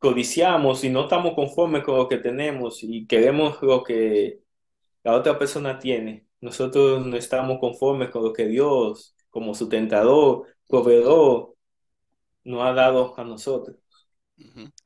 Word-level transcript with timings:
codiciamos 0.00 0.84
y 0.84 0.90
no 0.90 1.02
estamos 1.04 1.34
conformes 1.34 1.84
con 1.84 1.96
lo 1.98 2.08
que 2.08 2.18
tenemos 2.18 2.82
y 2.82 3.06
queremos 3.06 3.62
lo 3.62 3.84
que 3.84 4.42
la 5.04 5.14
otra 5.14 5.38
persona 5.38 5.78
tiene, 5.78 6.26
nosotros 6.40 7.06
no 7.06 7.16
estamos 7.16 7.58
conformes 7.60 8.10
con 8.10 8.24
lo 8.24 8.32
que 8.32 8.46
Dios, 8.46 9.16
como 9.30 9.54
su 9.54 9.68
tentador, 9.68 10.46
proveedor, 10.68 11.56
nos 12.44 12.62
ha 12.64 12.72
dado 12.72 13.14
a 13.18 13.24
nosotros. 13.24 13.76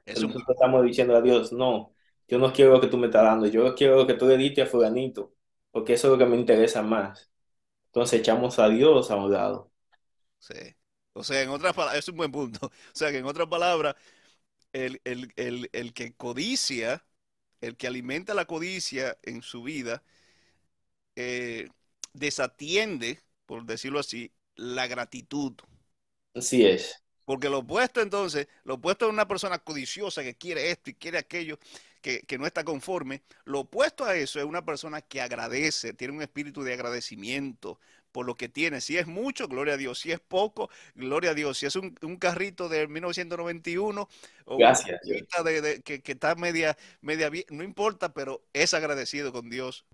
Nosotros 0.06 0.44
estamos 0.48 0.84
diciendo 0.84 1.16
a 1.16 1.22
Dios, 1.22 1.52
no, 1.52 1.94
yo 2.28 2.38
no 2.38 2.52
quiero 2.52 2.72
lo 2.72 2.80
que 2.80 2.88
tú 2.88 2.98
me 2.98 3.06
estás 3.06 3.24
dando, 3.24 3.46
yo 3.46 3.74
quiero 3.74 3.96
lo 3.96 4.06
que 4.06 4.14
tú 4.14 4.26
le 4.26 4.36
diste 4.36 4.62
a 4.62 4.66
fulanito, 4.66 5.32
porque 5.70 5.94
eso 5.94 6.08
es 6.08 6.12
lo 6.12 6.18
que 6.18 6.26
me 6.30 6.36
interesa 6.36 6.82
más. 6.82 7.30
Entonces 7.86 8.20
echamos 8.20 8.58
a 8.58 8.68
Dios 8.68 9.10
a 9.10 9.16
un 9.16 9.32
lado. 9.32 9.70
Sí. 10.38 10.54
O 11.12 11.22
sea, 11.22 11.42
en 11.42 11.50
otras 11.50 11.72
palabras, 11.74 12.00
es 12.00 12.08
un 12.08 12.16
buen 12.16 12.32
punto. 12.32 12.66
O 12.66 12.70
sea, 12.92 13.12
que 13.12 13.18
en 13.18 13.24
otras 13.26 13.46
palabras, 13.48 13.94
el, 14.74 15.00
el, 15.36 15.94
que 15.94 16.14
codicia, 16.14 17.04
el 17.60 17.76
que 17.76 17.86
alimenta 17.86 18.34
la 18.34 18.44
codicia 18.44 19.16
en 19.22 19.40
su 19.40 19.62
vida, 19.62 20.02
eh, 21.16 21.68
desatiende, 22.12 23.20
por 23.46 23.64
decirlo 23.64 24.00
así, 24.00 24.32
la 24.56 24.86
gratitud. 24.86 25.52
Así 26.34 26.66
es. 26.66 27.02
Porque 27.24 27.48
lo 27.48 27.58
opuesto 27.58 28.02
entonces, 28.02 28.48
lo 28.64 28.74
opuesto 28.74 29.06
a 29.06 29.08
una 29.08 29.26
persona 29.26 29.58
codiciosa 29.60 30.22
que 30.22 30.34
quiere 30.34 30.70
esto 30.70 30.90
y 30.90 30.94
quiere 30.94 31.18
aquello, 31.18 31.58
que, 32.02 32.20
que, 32.22 32.36
no 32.36 32.46
está 32.46 32.64
conforme, 32.64 33.22
lo 33.44 33.60
opuesto 33.60 34.04
a 34.04 34.16
eso 34.16 34.38
es 34.38 34.44
una 34.44 34.64
persona 34.64 35.00
que 35.00 35.22
agradece, 35.22 35.94
tiene 35.94 36.12
un 36.12 36.20
espíritu 36.20 36.62
de 36.62 36.74
agradecimiento 36.74 37.78
por 38.14 38.26
lo 38.26 38.36
que 38.36 38.48
tiene. 38.48 38.80
Si 38.80 38.96
es 38.96 39.08
mucho, 39.08 39.48
gloria 39.48 39.74
a 39.74 39.76
Dios. 39.76 39.98
Si 39.98 40.12
es 40.12 40.20
poco, 40.20 40.70
gloria 40.94 41.32
a 41.32 41.34
Dios. 41.34 41.58
Si 41.58 41.66
es 41.66 41.74
un, 41.74 41.98
un 42.00 42.16
carrito 42.16 42.68
de 42.68 42.86
1991 42.86 44.08
o 44.44 44.56
Gracias, 44.56 45.00
de, 45.02 45.60
de, 45.60 45.82
que, 45.82 46.00
que, 46.00 46.12
está 46.12 46.36
media, 46.36 46.76
media 47.00 47.28
bien, 47.28 47.44
no 47.50 47.64
importa, 47.64 48.14
pero 48.14 48.44
es 48.52 48.72
agradecido 48.72 49.32
con 49.32 49.50
Dios. 49.50 49.84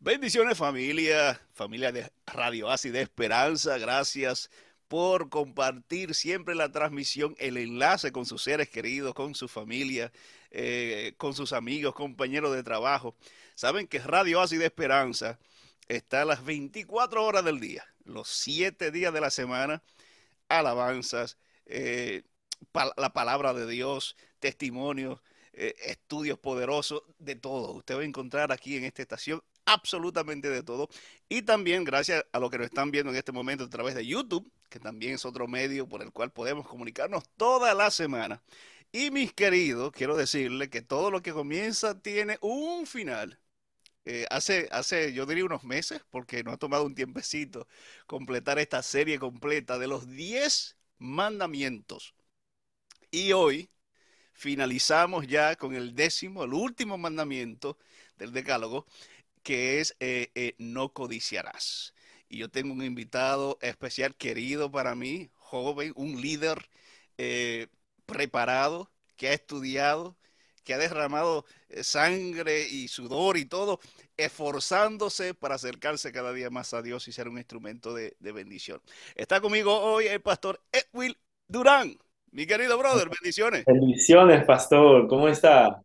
Bendiciones 0.00 0.58
familia, 0.58 1.40
familia 1.52 1.92
de 1.92 2.10
Radio 2.26 2.70
Así 2.70 2.90
de 2.90 3.02
Esperanza, 3.02 3.78
gracias 3.78 4.50
por 4.88 5.28
compartir 5.28 6.14
siempre 6.14 6.54
la 6.54 6.70
transmisión, 6.70 7.34
el 7.38 7.56
enlace 7.56 8.12
con 8.12 8.26
sus 8.26 8.42
seres 8.42 8.68
queridos, 8.68 9.14
con 9.14 9.34
su 9.34 9.48
familia, 9.48 10.12
eh, 10.50 11.14
con 11.16 11.34
sus 11.34 11.52
amigos, 11.52 11.94
compañeros 11.94 12.54
de 12.54 12.62
trabajo. 12.62 13.16
Saben 13.54 13.86
que 13.86 13.98
Radio 13.98 14.40
Así 14.40 14.56
de 14.56 14.66
Esperanza 14.66 15.38
está 15.88 16.22
a 16.22 16.24
las 16.24 16.44
24 16.44 17.24
horas 17.24 17.44
del 17.44 17.60
día, 17.60 17.84
los 18.04 18.28
7 18.28 18.90
días 18.90 19.12
de 19.12 19.20
la 19.20 19.30
semana, 19.30 19.82
alabanzas, 20.48 21.38
eh, 21.66 22.22
la 22.96 23.12
palabra 23.12 23.54
de 23.54 23.66
Dios, 23.66 24.16
testimonios, 24.38 25.20
eh, 25.52 25.74
estudios 25.86 26.38
poderosos, 26.38 27.02
de 27.18 27.34
todo. 27.34 27.72
Usted 27.72 27.96
va 27.96 28.02
a 28.02 28.04
encontrar 28.04 28.52
aquí 28.52 28.76
en 28.76 28.84
esta 28.84 29.02
estación 29.02 29.42
absolutamente 29.66 30.48
de 30.48 30.62
todo. 30.62 30.88
Y 31.28 31.42
también 31.42 31.84
gracias 31.84 32.24
a 32.32 32.38
lo 32.38 32.50
que 32.50 32.58
nos 32.58 32.66
están 32.66 32.90
viendo 32.90 33.10
en 33.12 33.18
este 33.18 33.32
momento 33.32 33.64
a 33.64 33.70
través 33.70 33.94
de 33.94 34.06
YouTube, 34.06 34.50
que 34.70 34.80
también 34.80 35.14
es 35.14 35.24
otro 35.26 35.46
medio 35.48 35.88
por 35.88 36.02
el 36.02 36.12
cual 36.12 36.32
podemos 36.32 36.66
comunicarnos 36.66 37.24
toda 37.36 37.74
la 37.74 37.90
semana. 37.90 38.42
Y 38.92 39.10
mis 39.10 39.32
queridos, 39.32 39.92
quiero 39.92 40.16
decirles 40.16 40.70
que 40.70 40.82
todo 40.82 41.10
lo 41.10 41.22
que 41.22 41.32
comienza 41.32 42.00
tiene 42.00 42.38
un 42.40 42.86
final. 42.86 43.38
Eh, 44.04 44.26
hace, 44.30 44.68
hace, 44.70 45.12
yo 45.12 45.26
diría 45.26 45.44
unos 45.44 45.64
meses, 45.64 46.02
porque 46.10 46.44
nos 46.44 46.54
ha 46.54 46.58
tomado 46.58 46.84
un 46.84 46.94
tiempecito 46.94 47.68
completar 48.06 48.58
esta 48.58 48.82
serie 48.82 49.18
completa 49.18 49.78
de 49.78 49.88
los 49.88 50.08
10 50.08 50.76
mandamientos. 50.98 52.14
Y 53.10 53.32
hoy 53.32 53.70
finalizamos 54.32 55.26
ya 55.26 55.56
con 55.56 55.74
el 55.74 55.94
décimo, 55.94 56.44
el 56.44 56.54
último 56.54 56.98
mandamiento 56.98 57.78
del 58.16 58.32
decálogo, 58.32 58.86
que 59.46 59.78
es 59.78 59.96
eh, 60.00 60.32
eh, 60.34 60.56
no 60.58 60.92
codiciarás. 60.92 61.94
Y 62.28 62.38
yo 62.38 62.50
tengo 62.50 62.72
un 62.72 62.82
invitado 62.82 63.58
especial 63.62 64.16
querido 64.16 64.72
para 64.72 64.96
mí, 64.96 65.30
joven, 65.34 65.92
un 65.94 66.20
líder 66.20 66.68
eh, 67.16 67.68
preparado, 68.06 68.90
que 69.14 69.28
ha 69.28 69.32
estudiado, 69.32 70.16
que 70.64 70.74
ha 70.74 70.78
derramado 70.78 71.44
sangre 71.80 72.66
y 72.68 72.88
sudor 72.88 73.36
y 73.36 73.44
todo, 73.44 73.78
esforzándose 74.16 75.32
para 75.32 75.54
acercarse 75.54 76.10
cada 76.10 76.32
día 76.32 76.50
más 76.50 76.74
a 76.74 76.82
Dios 76.82 77.06
y 77.06 77.12
ser 77.12 77.28
un 77.28 77.38
instrumento 77.38 77.94
de, 77.94 78.16
de 78.18 78.32
bendición. 78.32 78.82
Está 79.14 79.40
conmigo 79.40 79.78
hoy 79.78 80.08
el 80.08 80.22
pastor 80.22 80.60
Edwin 80.72 81.16
Durán. 81.46 81.96
Mi 82.32 82.48
querido 82.48 82.76
brother, 82.78 83.08
bendiciones. 83.22 83.64
Bendiciones, 83.64 84.44
pastor. 84.44 85.06
¿Cómo 85.06 85.28
está? 85.28 85.84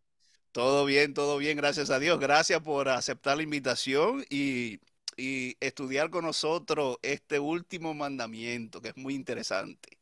Todo 0.52 0.84
bien, 0.84 1.14
todo 1.14 1.38
bien, 1.38 1.56
gracias 1.56 1.90
a 1.90 1.98
Dios. 1.98 2.20
Gracias 2.20 2.60
por 2.60 2.90
aceptar 2.90 3.38
la 3.38 3.42
invitación 3.42 4.22
y, 4.28 4.80
y, 5.16 5.56
estudiar 5.60 6.10
con 6.10 6.26
nosotros 6.26 6.98
este 7.00 7.38
último 7.38 7.94
mandamiento, 7.94 8.82
que 8.82 8.88
es 8.88 8.96
muy 8.98 9.14
interesante. 9.14 9.98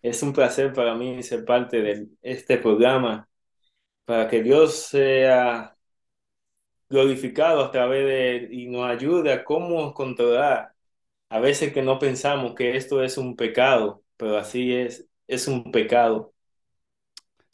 Es 0.00 0.22
un 0.22 0.32
placer 0.32 0.72
para 0.72 0.94
mí 0.94 1.20
ser 1.24 1.44
parte 1.44 1.82
de 1.82 2.06
este 2.22 2.58
programa, 2.58 3.28
para 4.04 4.28
que 4.28 4.40
Dios 4.40 4.76
sea 4.86 5.76
glorificado 6.88 7.64
a 7.64 7.72
través 7.72 8.06
de 8.06 8.48
y 8.54 8.68
nos 8.68 8.88
ayude 8.88 9.32
a 9.32 9.42
cómo 9.42 9.92
controlar. 9.94 10.74
A 11.28 11.40
veces 11.40 11.72
que 11.72 11.82
no 11.82 11.98
pensamos 11.98 12.54
que 12.54 12.76
esto 12.76 13.02
es 13.02 13.18
un 13.18 13.34
pecado, 13.34 14.04
pero 14.16 14.38
así 14.38 14.72
es, 14.72 15.08
es 15.26 15.48
un 15.48 15.72
pecado. 15.72 16.32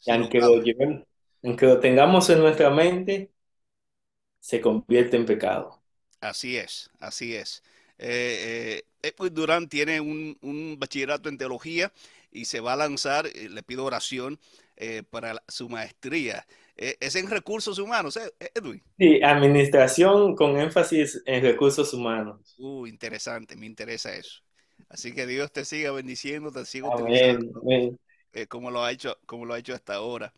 Y 0.05 0.11
aunque 0.11 0.39
lo 0.39 0.61
llevemos 0.61 1.05
aunque 1.45 1.65
lo 1.65 1.79
tengamos 1.79 2.29
en 2.29 2.39
nuestra 2.39 2.69
mente, 2.69 3.31
se 4.39 4.61
convierte 4.61 5.17
en 5.17 5.25
pecado. 5.25 5.81
Así 6.21 6.57
es, 6.57 6.89
así 6.99 7.35
es. 7.35 7.63
Eh, 7.97 8.83
eh, 9.03 9.13
Durán 9.31 9.69
tiene 9.69 10.01
un, 10.01 10.37
un, 10.41 10.77
bachillerato 10.79 11.29
en 11.29 11.37
teología 11.37 11.91
y 12.31 12.45
se 12.45 12.59
va 12.59 12.73
a 12.73 12.75
lanzar, 12.75 13.27
eh, 13.27 13.49
le 13.49 13.63
pido 13.63 13.85
oración 13.85 14.39
eh, 14.75 15.03
para 15.09 15.41
su 15.47 15.69
maestría. 15.69 16.45
Es 16.75 17.15
en 17.15 17.29
recursos 17.29 17.79
humanos, 17.79 18.17
¿eh, 18.17 18.51
Edwin. 18.53 18.83
Sí, 18.97 19.21
administración 19.23 20.35
con 20.35 20.57
énfasis 20.57 21.21
en 21.25 21.41
recursos 21.41 21.93
humanos. 21.93 22.55
Uh, 22.57 22.85
interesante, 22.85 23.55
me 23.55 23.65
interesa 23.65 24.13
eso. 24.13 24.41
Así 24.89 25.13
que 25.13 25.25
Dios 25.25 25.51
te 25.51 25.63
siga 25.63 25.91
bendiciendo, 25.91 26.51
te 26.51 26.65
siga 26.65 26.87
amén, 26.93 27.03
utilizando 27.03 27.61
amén. 27.61 27.99
como, 28.49 28.71
lo 28.71 28.83
ha 28.83 28.91
hecho, 28.91 29.17
como 29.25 29.45
lo 29.45 29.53
ha 29.53 29.59
hecho 29.59 29.73
hasta 29.73 29.95
ahora. 29.95 30.33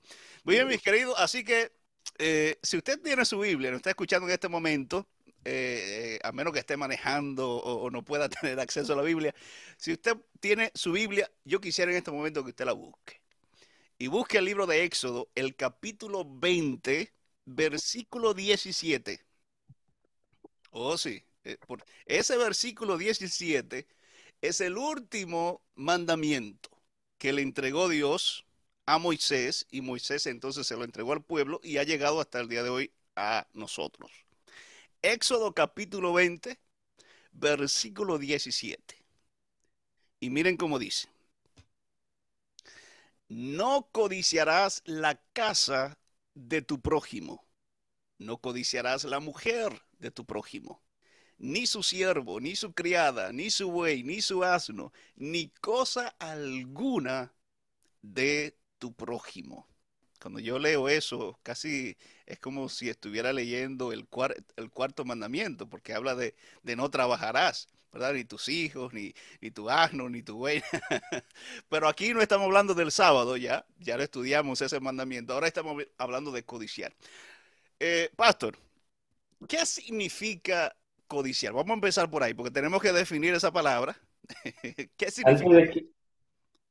Muy 0.47 0.55
bien, 0.55 0.69
mis 0.69 0.81
queridos. 0.81 1.13
Así 1.17 1.43
que 1.43 1.73
eh, 2.19 2.57
si 2.63 2.77
usted 2.77 3.01
tiene 3.01 3.25
su 3.25 3.37
Biblia, 3.37 3.69
nos 3.69 3.79
está 3.79 3.89
escuchando 3.89 4.27
en 4.27 4.33
este 4.33 4.47
momento, 4.47 5.05
eh, 5.43 6.15
eh, 6.15 6.19
a 6.23 6.31
menos 6.31 6.53
que 6.53 6.59
esté 6.59 6.77
manejando 6.77 7.57
o, 7.57 7.91
no 7.91 8.01
pueda 8.05 8.29
tener 8.29 8.57
acceso 8.57 8.93
a 8.93 8.95
la 8.95 9.01
Biblia, 9.01 9.35
si 9.75 9.91
usted 9.91 10.15
tiene 10.39 10.71
su 10.73 10.93
Biblia, 10.93 11.29
yo 11.43 11.59
quisiera 11.59 11.91
en 11.91 11.97
este 11.97 12.11
momento 12.11 12.45
que 12.45 12.51
usted 12.51 12.63
la 12.63 12.71
busque. 12.71 13.19
Y 13.97 14.07
busque 14.07 14.37
el 14.37 14.45
libro 14.45 14.65
de 14.67 14.85
Éxodo, 14.85 15.29
el 15.35 15.53
capítulo 15.57 16.23
20, 16.25 17.11
versículo 17.43 18.33
17. 18.33 19.19
Oh, 20.71 20.97
sí. 20.97 21.25
Por 21.67 21.83
ese 22.05 22.37
versículo 22.37 22.97
17 22.97 23.85
es 24.39 24.61
el 24.61 24.77
último 24.77 25.61
mandamiento 25.75 26.69
que 27.17 27.33
le 27.33 27.41
entregó 27.41 27.89
Dios 27.89 28.46
a 28.87 28.97
Moisés 28.97 29.67
y 29.69 29.81
Moisés 29.81 30.25
entonces 30.25 30.65
se 30.65 30.75
lo 30.75 30.85
entregó 30.85 31.13
al 31.13 31.21
pueblo 31.23 31.59
y 31.61 31.77
ha 31.77 31.83
llegado 31.83 32.21
hasta 32.21 32.39
el 32.39 32.47
día 32.47 32.63
de 32.63 32.69
hoy 32.69 32.91
a 33.15 33.45
nosotros. 33.53 34.09
Éxodo 35.01 35.53
capítulo 35.53 36.13
20, 36.13 36.57
versículo 37.33 38.17
17. 38.17 39.05
Y 40.21 40.29
miren 40.29 40.57
cómo 40.57 40.79
dice. 40.79 41.09
No 43.27 43.89
codiciarás 43.91 44.81
la 44.85 45.21
casa 45.33 45.99
de 46.33 46.61
tu 46.61 46.81
prójimo. 46.81 47.45
No 48.17 48.37
codiciarás 48.37 49.03
la 49.03 49.19
mujer 49.19 49.81
de 49.99 50.11
tu 50.11 50.25
prójimo. 50.25 50.81
Ni 51.37 51.67
su 51.67 51.83
siervo, 51.83 52.39
ni 52.39 52.55
su 52.55 52.73
criada, 52.73 53.33
ni 53.33 53.49
su 53.49 53.69
buey, 53.69 54.03
ni 54.03 54.21
su 54.21 54.43
asno, 54.45 54.93
ni 55.15 55.49
cosa 55.49 56.15
alguna 56.19 57.33
de 58.01 58.56
tu 58.77 58.93
prójimo. 58.93 59.67
Cuando 60.19 60.39
yo 60.39 60.57
leo 60.59 60.89
eso, 60.89 61.39
casi 61.43 61.97
es 62.25 62.39
como 62.39 62.69
si 62.69 62.89
estuviera 62.89 63.33
leyendo 63.33 63.91
el, 63.91 64.07
cuar 64.07 64.35
el 64.55 64.71
cuarto 64.71 65.05
mandamiento, 65.05 65.69
porque 65.69 65.93
habla 65.93 66.15
de, 66.15 66.35
de, 66.63 66.75
no 66.75 66.89
trabajarás, 66.89 67.69
¿verdad? 67.93 68.13
Ni 68.13 68.25
tus 68.25 68.49
hijos, 68.49 68.93
ni, 68.93 69.13
ni 69.41 69.51
tu 69.51 69.69
asno, 69.69 70.09
ni 70.09 70.23
tu 70.23 70.37
buey. 70.37 70.63
Pero 71.69 71.87
aquí 71.87 72.13
no 72.13 72.21
estamos 72.21 72.45
hablando 72.45 72.73
del 72.73 72.91
sábado 72.91 73.37
ya, 73.37 73.65
ya 73.77 73.97
lo 73.97 74.03
estudiamos 74.03 74.61
ese 74.61 74.79
mandamiento, 74.79 75.33
ahora 75.33 75.47
estamos 75.47 75.83
hablando 75.97 76.31
de 76.31 76.43
codiciar. 76.43 76.93
Eh, 77.79 78.09
pastor, 78.15 78.57
¿qué 79.47 79.65
significa 79.65 80.75
codiciar? 81.07 81.53
Vamos 81.53 81.71
a 81.71 81.75
empezar 81.75 82.09
por 82.09 82.23
ahí, 82.23 82.33
porque 82.33 82.51
tenemos 82.51 82.81
que 82.81 82.91
definir 82.91 83.35
esa 83.35 83.51
palabra. 83.51 83.95
¿Qué 84.97 85.11
significa? 85.11 85.45
Antes 85.45 85.67
de, 85.67 85.71
que, 85.71 85.96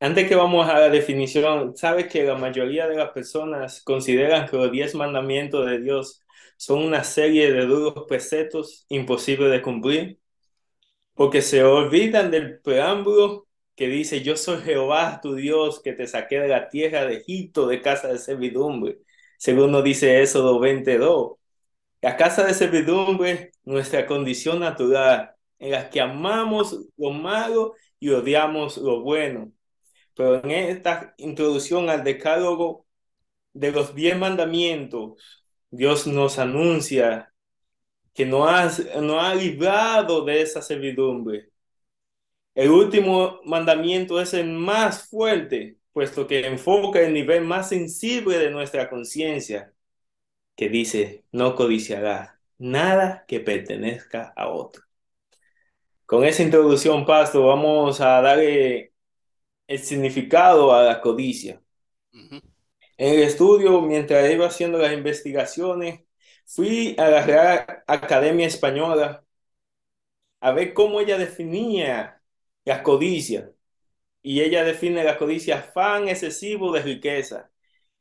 antes 0.00 0.28
que 0.28 0.34
vamos 0.36 0.68
a 0.68 0.74
la 0.80 0.88
definición, 0.90 1.76
¿sabes 1.76 2.08
que 2.08 2.24
la 2.24 2.36
mayoría 2.36 2.86
de 2.86 2.96
las 2.96 3.10
personas 3.10 3.82
consideran 3.82 4.48
que 4.48 4.56
los 4.56 4.70
diez 4.70 4.94
mandamientos 4.94 5.66
de 5.66 5.80
Dios 5.80 6.22
son 6.56 6.80
una 6.84 7.04
serie 7.04 7.52
de 7.52 7.66
duros 7.66 8.04
preceptos 8.08 8.84
imposibles 8.88 9.50
de 9.50 9.62
cumplir? 9.62 10.20
Porque 11.14 11.42
se 11.42 11.64
olvidan 11.64 12.30
del 12.30 12.60
preámbulo 12.60 13.48
que 13.74 13.88
dice, 13.88 14.22
yo 14.22 14.36
soy 14.36 14.62
Jehová, 14.62 15.20
tu 15.22 15.34
Dios, 15.34 15.80
que 15.82 15.92
te 15.92 16.06
saqué 16.06 16.40
de 16.40 16.48
la 16.48 16.68
tierra 16.68 17.06
de 17.06 17.16
Egipto, 17.16 17.66
de 17.66 17.82
casa 17.82 18.08
de 18.08 18.18
servidumbre. 18.18 18.98
Según 19.38 19.72
nos 19.72 19.84
dice 19.84 20.22
Éxodo 20.22 20.58
22. 20.60 21.34
La 22.02 22.16
casa 22.16 22.44
de 22.44 22.54
servidumbre, 22.54 23.52
nuestra 23.64 24.06
condición 24.06 24.60
natural, 24.60 25.32
en 25.58 25.72
la 25.72 25.90
que 25.90 26.00
amamos 26.00 26.78
lo 26.96 27.10
malo 27.12 27.74
y 28.00 28.10
odiamos 28.10 28.78
lo 28.78 29.02
bueno. 29.02 29.52
Pero 30.16 30.42
en 30.44 30.50
esta 30.50 31.14
introducción 31.18 31.90
al 31.90 32.04
decálogo 32.04 32.86
de 33.52 33.72
los 33.72 33.94
diez 33.94 34.18
mandamientos, 34.18 35.44
Dios 35.70 36.06
nos 36.06 36.38
anuncia 36.38 37.34
que 38.14 38.26
nos 38.26 38.48
ha, 38.48 39.00
no 39.00 39.20
ha 39.20 39.34
librado 39.34 40.24
de 40.24 40.42
esa 40.42 40.62
servidumbre. 40.62 41.50
El 42.54 42.70
último 42.70 43.40
mandamiento 43.44 44.20
es 44.20 44.34
el 44.34 44.48
más 44.52 45.08
fuerte, 45.08 45.78
puesto 45.92 46.26
que 46.26 46.46
enfoca 46.46 47.00
el 47.00 47.12
nivel 47.12 47.44
más 47.44 47.68
sensible 47.68 48.38
de 48.38 48.50
nuestra 48.50 48.88
conciencia, 48.90 49.74
que 50.56 50.68
dice, 50.70 51.24
no 51.32 51.54
codiciará 51.56 52.40
nada 52.58 53.24
que 53.28 53.40
pertenezca 53.40 54.32
a 54.36 54.48
otro. 54.48 54.82
Con 56.06 56.24
esa 56.24 56.42
introducción, 56.42 57.04
Pastor, 57.04 57.46
vamos 57.46 58.00
a 58.00 58.20
darle 58.22 58.92
el 59.68 59.78
significado 59.80 60.72
a 60.74 60.82
la 60.84 61.00
codicia. 61.00 61.60
En 62.98 63.14
el 63.14 63.22
estudio, 63.22 63.80
mientras 63.82 64.30
iba 64.30 64.46
haciendo 64.46 64.78
las 64.78 64.92
investigaciones, 64.92 66.00
fui 66.46 66.94
a 66.98 67.08
la 67.10 67.26
Real 67.26 67.82
Academia 67.86 68.46
Española 68.46 69.24
a 70.40 70.52
ver 70.52 70.74
cómo 70.74 71.00
ella 71.00 71.18
definía 71.18 72.22
la 72.64 72.82
codicia. 72.82 73.50
Y 74.22 74.42
ella 74.42 74.64
define 74.64 75.04
la 75.04 75.18
codicia 75.18 75.58
afán 75.60 76.08
excesivo 76.08 76.72
de 76.72 76.82
riqueza, 76.82 77.50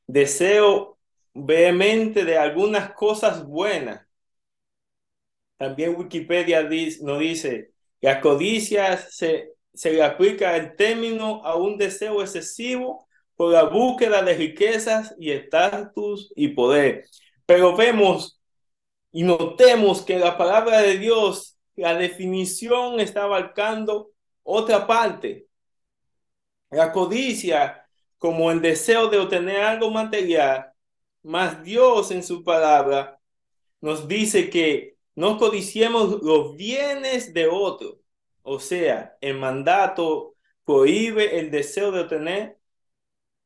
deseo 0.07 0.99
vehemente 1.33 2.25
de 2.25 2.37
algunas 2.37 2.93
cosas 2.93 3.45
buenas. 3.45 4.07
También 5.57 5.95
Wikipedia 5.95 6.63
nos 7.01 7.19
dice, 7.19 7.71
la 8.01 8.21
codicia 8.21 8.97
se, 8.97 9.54
se 9.75 9.91
le 9.91 10.03
aplica 10.03 10.55
el 10.55 10.75
término 10.75 11.43
a 11.43 11.55
un 11.55 11.77
deseo 11.77 12.21
excesivo 12.21 13.07
por 13.35 13.51
la 13.51 13.63
búsqueda 13.63 14.21
de 14.21 14.33
riquezas 14.35 15.13
y 15.19 15.31
estatus 15.31 16.31
y 16.35 16.49
poder. 16.49 17.05
Pero 17.45 17.75
vemos 17.75 18.39
y 19.11 19.23
notemos 19.23 20.01
que 20.01 20.19
la 20.19 20.37
palabra 20.37 20.81
de 20.81 20.97
Dios, 20.97 21.57
la 21.75 21.95
definición 21.95 22.99
está 22.99 23.23
abarcando 23.23 24.11
otra 24.43 24.87
parte. 24.87 25.47
La 26.69 26.91
codicia 26.91 27.85
como 28.17 28.51
el 28.51 28.61
deseo 28.61 29.07
de 29.07 29.19
obtener 29.19 29.61
algo 29.61 29.91
material, 29.91 30.71
más 31.23 31.63
Dios 31.63 32.11
en 32.11 32.23
su 32.23 32.43
palabra 32.43 33.19
nos 33.81 34.07
dice 34.07 34.49
que 34.49 34.97
no 35.15 35.37
codiciemos 35.37 36.21
los 36.21 36.55
bienes 36.55 37.33
de 37.33 37.47
otro. 37.47 37.99
O 38.45 38.59
sea, 38.59 39.17
el 39.21 39.37
mandato 39.39 40.35
prohíbe 40.65 41.39
el 41.39 41.51
deseo 41.51 41.91
de 41.91 42.01
obtener 42.01 42.59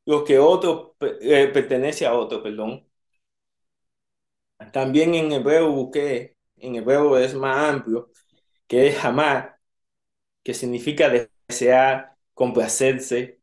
lo 0.05 0.23
que 0.25 0.39
otro 0.39 0.95
eh, 1.01 1.49
pertenece 1.53 2.05
a 2.07 2.13
otro, 2.15 2.43
perdón. 2.43 2.87
También 4.73 5.15
en 5.15 5.31
hebreo 5.31 5.71
busqué, 5.71 6.35
en 6.57 6.75
hebreo 6.75 7.17
es 7.17 7.33
más 7.33 7.69
amplio, 7.73 8.11
que 8.67 8.87
es 8.87 8.97
jamás, 8.97 9.49
que 10.43 10.53
significa 10.53 11.09
desear, 11.49 12.15
complacerse, 12.33 13.41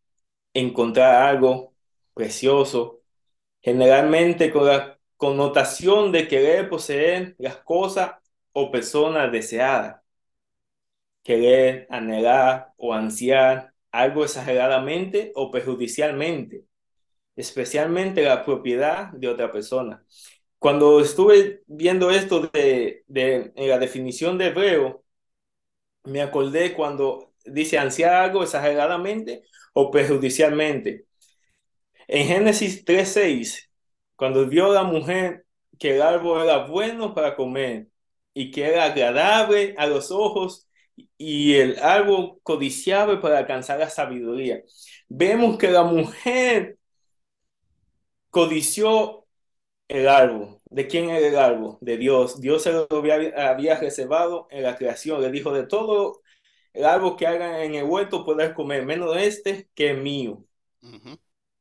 encontrar 0.54 1.28
algo 1.28 1.74
precioso, 2.14 3.02
generalmente 3.62 4.52
con 4.52 4.66
la 4.66 4.98
connotación 5.16 6.12
de 6.12 6.28
querer 6.28 6.68
poseer 6.70 7.36
las 7.38 7.58
cosas 7.58 8.12
o 8.52 8.70
personas 8.72 9.32
deseadas. 9.32 10.02
Querer, 11.26 11.86
anhelar 11.90 12.72
o 12.76 12.94
ansiar 12.94 13.72
algo 13.90 14.24
exageradamente 14.24 15.32
o 15.34 15.50
perjudicialmente, 15.50 16.64
especialmente 17.36 18.22
la 18.22 18.44
propiedad 18.44 19.12
de 19.12 19.28
otra 19.28 19.50
persona. 19.52 20.04
Cuando 20.58 21.00
estuve 21.00 21.62
viendo 21.66 22.10
esto 22.10 22.48
de, 22.52 23.04
de 23.08 23.52
la 23.56 23.78
definición 23.78 24.38
de 24.38 24.46
hebreo, 24.48 25.04
me 26.04 26.22
acordé 26.22 26.74
cuando 26.74 27.32
dice 27.44 27.78
ansiar 27.78 28.14
algo 28.14 28.42
exageradamente 28.42 29.42
o 29.74 29.90
perjudicialmente. 29.90 31.06
En 32.08 32.26
Génesis 32.28 32.84
3.6 32.84 33.66
cuando 34.16 34.46
vio 34.46 34.72
la 34.72 34.84
mujer 34.84 35.46
que 35.78 35.96
el 35.96 36.02
árbol 36.02 36.42
era 36.42 36.66
bueno 36.66 37.14
para 37.14 37.36
comer 37.36 37.88
y 38.34 38.50
que 38.50 38.64
era 38.66 38.84
agradable 38.84 39.74
a 39.78 39.86
los 39.86 40.10
ojos 40.10 40.65
y 41.18 41.54
el 41.54 41.78
árbol 41.78 42.38
codiciable 42.42 43.18
para 43.18 43.38
alcanzar 43.38 43.78
la 43.78 43.90
sabiduría. 43.90 44.62
Vemos 45.08 45.58
que 45.58 45.70
la 45.70 45.82
mujer 45.84 46.78
codició 48.30 49.26
el 49.88 50.08
árbol. 50.08 50.60
¿De 50.66 50.86
quién 50.88 51.10
era 51.10 51.26
el 51.26 51.38
árbol? 51.38 51.78
De 51.80 51.96
Dios. 51.96 52.40
Dios 52.40 52.62
se 52.62 52.72
lo 52.72 52.86
había, 52.90 53.78
reservado 53.78 54.48
en 54.50 54.62
la 54.62 54.76
creación. 54.76 55.22
Le 55.22 55.30
dijo, 55.30 55.52
de 55.52 55.66
todo 55.66 56.22
el 56.72 56.84
árbol 56.84 57.16
que 57.16 57.26
hagan 57.26 57.56
en 57.62 57.74
el 57.76 57.84
huerto 57.84 58.24
puedes 58.24 58.52
comer, 58.52 58.84
menos 58.84 59.14
de 59.14 59.26
este 59.26 59.70
que 59.74 59.92
es 59.92 59.98
mío. 59.98 60.44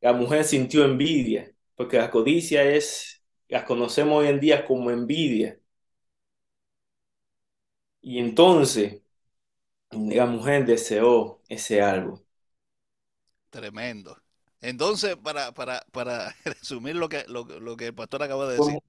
La 0.01 0.13
mujer 0.13 0.43
sintió 0.45 0.85
envidia 0.85 1.51
porque 1.75 1.97
la 1.97 2.11
codicia 2.11 2.63
es, 2.63 3.23
la 3.47 3.65
conocemos 3.65 4.19
hoy 4.21 4.27
en 4.29 4.39
día 4.39 4.65
como 4.65 4.91
envidia. 4.91 5.59
Y 8.01 8.19
entonces 8.19 9.01
la 9.91 10.25
mujer 10.25 10.65
deseó 10.65 11.41
ese 11.47 11.81
algo. 11.81 12.21
Tremendo. 13.49 14.17
Entonces, 14.61 15.15
para, 15.15 15.53
para, 15.53 15.85
para 15.91 16.35
resumir 16.45 16.95
lo 16.95 17.07
que, 17.09 17.23
lo, 17.27 17.77
que 17.77 17.87
el 17.87 17.95
pastor 17.95 18.23
acaba 18.23 18.47
de 18.47 18.57
decir, 18.57 18.79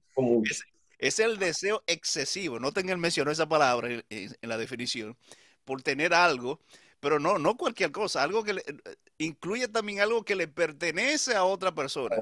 Es, 0.97 1.19
el 1.19 1.37
deseo 1.37 1.83
excesivo. 1.87 2.59
No 2.59 2.71
tengan 2.71 2.99
mencionó 2.99 3.31
esa 3.31 3.47
palabra 3.47 3.89
en, 3.91 4.03
en, 4.09 4.49
la 4.49 4.57
definición, 4.57 5.17
por 5.63 5.81
tener 5.81 6.13
algo, 6.13 6.59
pero 6.99 7.19
no, 7.19 7.37
no 7.37 7.55
cualquier 7.57 7.91
cosa, 7.91 8.23
algo 8.23 8.43
que 8.43 8.53
le, 8.53 8.63
incluye 9.17 9.67
también 9.67 9.99
algo 9.99 10.23
que 10.23 10.35
le 10.35 10.47
pertenece 10.47 11.35
a 11.35 11.43
otra 11.43 11.73
persona. 11.73 12.15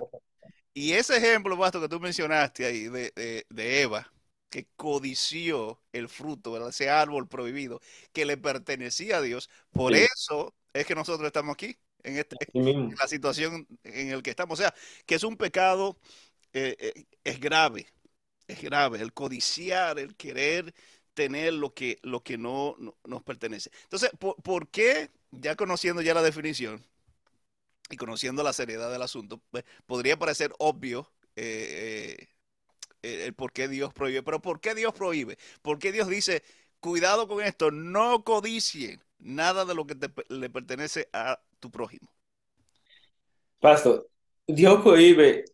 Y 0.73 0.91
ese 0.91 1.17
ejemplo, 1.17 1.55
Basto, 1.55 1.79
que 1.79 1.87
tú 1.87 1.99
mencionaste 1.99 2.65
ahí 2.65 2.87
de, 2.89 3.45
Eva, 3.81 4.11
que 4.49 4.67
codició 4.75 5.81
el 5.91 6.09
fruto, 6.09 6.51
¿verdad? 6.51 6.69
ese 6.69 6.89
árbol 6.89 7.27
prohibido 7.27 7.81
que 8.13 8.25
le 8.25 8.37
pertenecía 8.37 9.17
a 9.17 9.21
Dios, 9.21 9.49
por 9.71 9.93
eso 9.93 10.53
es 10.73 10.85
que 10.85 10.95
nosotros 10.95 11.27
estamos 11.27 11.53
aquí, 11.53 11.75
en, 12.03 12.17
este, 12.17 12.35
la 12.53 13.07
situación 13.07 13.67
en 13.83 14.15
la 14.15 14.21
que 14.21 14.29
estamos. 14.29 14.59
O 14.59 14.61
sea, 14.61 14.73
que 15.05 15.15
es 15.15 15.23
un 15.23 15.37
pecado, 15.37 15.97
eh, 16.53 16.75
eh, 16.79 17.05
es 17.23 17.39
grave, 17.39 17.87
es 18.47 18.61
grave, 18.61 19.01
el 19.01 19.13
codiciar, 19.13 19.97
el 19.99 20.15
querer 20.15 20.73
tener 21.13 21.53
lo 21.53 21.73
que, 21.73 21.97
lo 22.03 22.21
que 22.21 22.37
no, 22.37 22.75
nos 23.05 23.23
pertenece. 23.23 23.71
Entonces, 23.83 24.11
¿por 24.19 24.67
qué, 24.69 25.09
ya 25.31 25.55
conociendo 25.55 26.01
ya 26.01 26.13
la 26.13 26.21
definición, 26.21 26.85
y 27.89 27.97
conociendo 27.97 28.43
la 28.43 28.53
seriedad 28.53 28.91
del 28.91 29.01
asunto, 29.01 29.41
pues, 29.51 29.63
podría 29.85 30.17
parecer 30.17 30.53
obvio 30.57 31.11
eh, 31.35 32.15
eh, 32.19 32.27
el 33.05 33.33
por 33.33 33.51
qué 33.51 33.67
Dios 33.67 33.93
prohíbe. 33.93 34.23
Pero 34.23 34.41
¿por 34.41 34.59
qué 34.59 34.75
Dios 34.75 34.93
prohíbe? 34.93 35.37
¿Por 35.61 35.79
qué 35.79 35.91
Dios 35.91 36.07
dice, 36.07 36.43
cuidado 36.79 37.27
con 37.27 37.43
esto, 37.43 37.71
no 37.71 38.23
codicien 38.23 39.01
nada 39.19 39.65
de 39.65 39.75
lo 39.75 39.85
que 39.87 39.95
le 40.29 40.49
pertenece 40.49 41.09
a 41.13 41.39
tu 41.59 41.71
prójimo? 41.71 42.09
Pastor, 43.59 44.09
Dios 44.47 44.81
prohíbe 44.83 45.45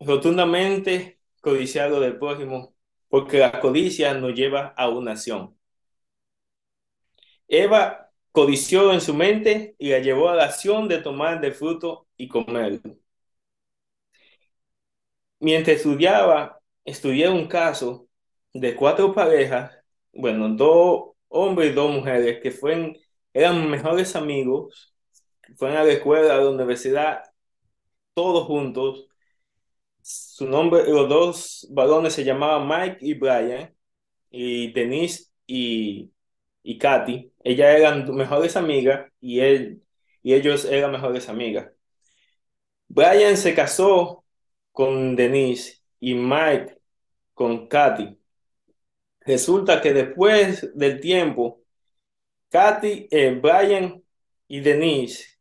rotundamente 0.00 1.20
codiciar 1.40 1.90
del 1.92 2.18
prójimo 2.18 2.74
porque 3.08 3.38
la 3.38 3.60
codicia 3.60 4.14
nos 4.14 4.34
lleva 4.34 4.74
a 4.76 4.88
una 4.88 5.12
acción. 5.12 5.56
Eva 7.48 8.10
codició 8.32 8.92
en 8.92 9.00
su 9.00 9.14
mente 9.14 9.74
y 9.78 9.90
la 9.90 9.98
llevó 10.00 10.28
a 10.28 10.34
la 10.36 10.44
acción 10.44 10.88
de 10.88 10.98
tomar 10.98 11.40
del 11.40 11.54
fruto 11.54 12.06
y 12.16 12.28
comerlo. 12.28 12.80
Mientras 15.40 15.78
estudiaba, 15.78 16.57
estudié 16.88 17.28
un 17.28 17.46
caso 17.48 18.08
de 18.52 18.74
cuatro 18.76 19.14
parejas 19.14 19.78
bueno, 20.18 20.48
dos 20.50 21.10
hombres 21.28 21.70
y 21.72 21.74
dos 21.74 21.90
mujeres 21.92 22.40
que 22.42 22.50
fueron, 22.50 22.96
eran 23.32 23.70
mejores 23.70 24.16
amigos, 24.16 24.94
fueron 25.56 25.78
a 25.78 25.84
la 25.84 25.92
escuela, 25.92 26.34
a 26.34 26.38
la 26.38 26.50
universidad, 26.50 27.22
todos 28.14 28.46
juntos. 28.46 29.06
Su 30.02 30.46
nombre, 30.48 30.84
los 30.88 31.08
dos 31.08 31.66
varones 31.70 32.14
se 32.14 32.24
llamaban 32.24 32.66
Mike 32.68 32.98
y 33.00 33.14
Brian, 33.14 33.74
y 34.30 34.72
Denise 34.72 35.32
y, 35.46 36.12
y 36.62 36.78
Katy. 36.78 37.32
Ellas 37.44 37.76
eran 37.78 38.14
mejores 38.16 38.56
amigas 38.56 39.10
y, 39.20 39.40
él, 39.40 39.82
y 40.22 40.34
ellos 40.34 40.64
eran 40.64 40.92
mejores 40.92 41.28
amigas. 41.28 41.70
Brian 42.88 43.36
se 43.36 43.54
casó 43.54 44.24
con 44.72 45.16
Denise 45.16 45.82
y 46.00 46.14
Mike 46.14 46.77
con 47.38 47.68
Katy. 47.68 48.18
Resulta 49.20 49.80
que 49.80 49.92
después 49.92 50.76
del 50.76 51.00
tiempo, 51.00 51.62
Katy, 52.48 53.06
eh, 53.12 53.38
Brian 53.40 54.02
y 54.48 54.58
Denise 54.60 55.38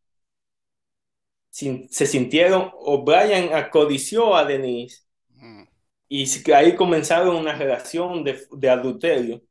se 1.50 2.06
sintieron, 2.06 2.70
o 2.76 3.04
Brian 3.04 3.56
acodició 3.56 4.36
a 4.36 4.46
Denise 4.46 5.06
mm. 5.30 5.64
y 6.08 6.52
ahí 6.52 6.76
comenzaron 6.76 7.36
una 7.36 7.56
relación 7.56 8.24
de, 8.24 8.46
de 8.52 8.70
adulterio. 8.70 9.42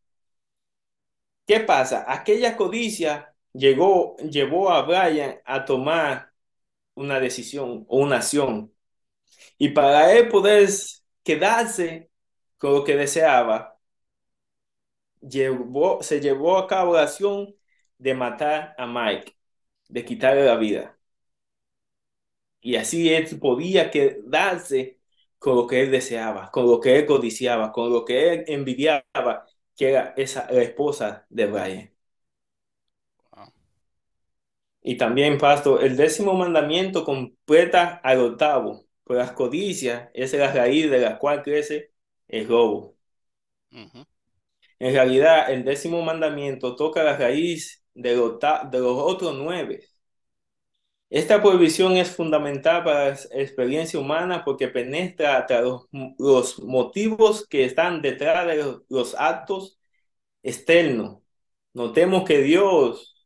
¿Qué 1.44 1.58
pasa? 1.60 2.04
Aquella 2.06 2.56
codicia 2.56 3.34
llegó, 3.52 4.16
llevó 4.18 4.70
a 4.70 4.82
Brian 4.82 5.40
a 5.44 5.64
tomar 5.64 6.30
una 6.94 7.18
decisión 7.18 7.84
o 7.88 7.98
una 7.98 8.18
acción. 8.18 8.72
Y 9.58 9.70
para 9.70 10.12
él 10.12 10.28
poder 10.28 10.68
quedarse 11.24 12.08
con 12.58 12.72
lo 12.74 12.84
que 12.84 12.96
deseaba, 12.96 13.78
llevó, 15.20 16.02
se 16.02 16.20
llevó 16.20 16.58
a 16.58 16.66
cabo 16.66 16.94
la 16.94 17.02
acción 17.04 17.54
de 17.98 18.14
matar 18.14 18.74
a 18.78 18.86
Mike, 18.86 19.36
de 19.88 20.04
quitarle 20.04 20.44
la 20.46 20.56
vida. 20.56 20.98
Y 22.60 22.76
así 22.76 23.12
él 23.14 23.26
podía 23.40 23.90
quedarse 23.90 25.00
con 25.38 25.56
lo 25.56 25.66
que 25.66 25.82
él 25.82 25.90
deseaba, 25.90 26.50
con 26.50 26.66
lo 26.68 26.80
que 26.80 26.96
él 26.98 27.06
codiciaba, 27.06 27.72
con 27.72 27.90
lo 27.92 28.04
que 28.04 28.32
él 28.34 28.44
envidiaba, 28.48 29.46
que 29.76 29.90
era 29.90 30.14
esa 30.16 30.50
la 30.52 30.62
esposa 30.62 31.26
de 31.30 31.46
Brian. 31.46 31.92
Y 34.82 34.96
también, 34.96 35.38
pastor, 35.38 35.82
el 35.84 35.96
décimo 35.96 36.34
mandamiento 36.34 37.04
completa 37.04 37.96
al 38.04 38.20
octavo, 38.20 38.86
pues 39.04 39.18
las 39.18 39.32
codicias 39.32 40.10
es 40.14 40.32
la 40.34 40.52
raíz 40.52 40.90
de 40.90 41.00
la 41.00 41.18
cual 41.18 41.42
crece 41.42 41.92
el 42.28 42.46
robo. 42.48 42.96
En 44.78 44.92
realidad, 44.94 45.50
el 45.50 45.64
décimo 45.64 46.00
mandamiento 46.02 46.76
toca 46.76 47.02
la 47.04 47.16
raíz 47.18 47.84
de 47.94 48.16
los, 48.16 48.38
de 48.70 48.78
los 48.78 48.96
otros 48.98 49.34
nueve. 49.36 49.84
Esta 51.08 51.40
prohibición 51.40 51.96
es 51.96 52.10
fundamental 52.16 52.82
para 52.82 53.10
la 53.10 53.16
experiencia 53.32 53.98
humana 54.00 54.44
porque 54.44 54.66
penetra 54.68 55.38
hasta 55.38 55.60
los, 55.60 55.86
los 56.18 56.58
motivos 56.64 57.46
que 57.46 57.64
están 57.64 58.02
detrás 58.02 58.46
de 58.46 58.56
los, 58.56 58.82
los 58.88 59.14
actos 59.16 59.78
externos. 60.42 61.18
Notemos 61.74 62.24
que 62.24 62.38
Dios 62.42 63.16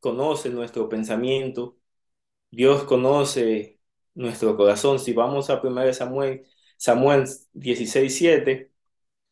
conoce 0.00 0.50
nuestro 0.50 0.88
pensamiento, 0.88 1.78
Dios 2.50 2.84
conoce 2.84 3.80
nuestro 4.14 4.56
corazón. 4.56 4.98
Si 5.00 5.12
vamos 5.14 5.50
a 5.50 5.60
1 5.62 5.94
Samuel, 5.94 6.46
Samuel 6.82 7.26
16, 7.52 8.16
7, 8.16 8.72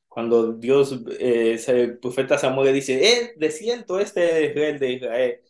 cuando 0.09 0.52
Dios, 0.54 1.00
eh, 1.21 1.59
el 1.69 1.99
profeta 1.99 2.38
Samuel 2.38 2.69
le 2.69 2.73
dice, 2.75 2.95
eh, 3.04 3.35
de 3.37 3.50
cierto, 3.50 4.00
este 4.00 4.47
es 4.47 4.54
rey 4.54 4.78
de 4.78 4.92
Israel. 4.92 5.40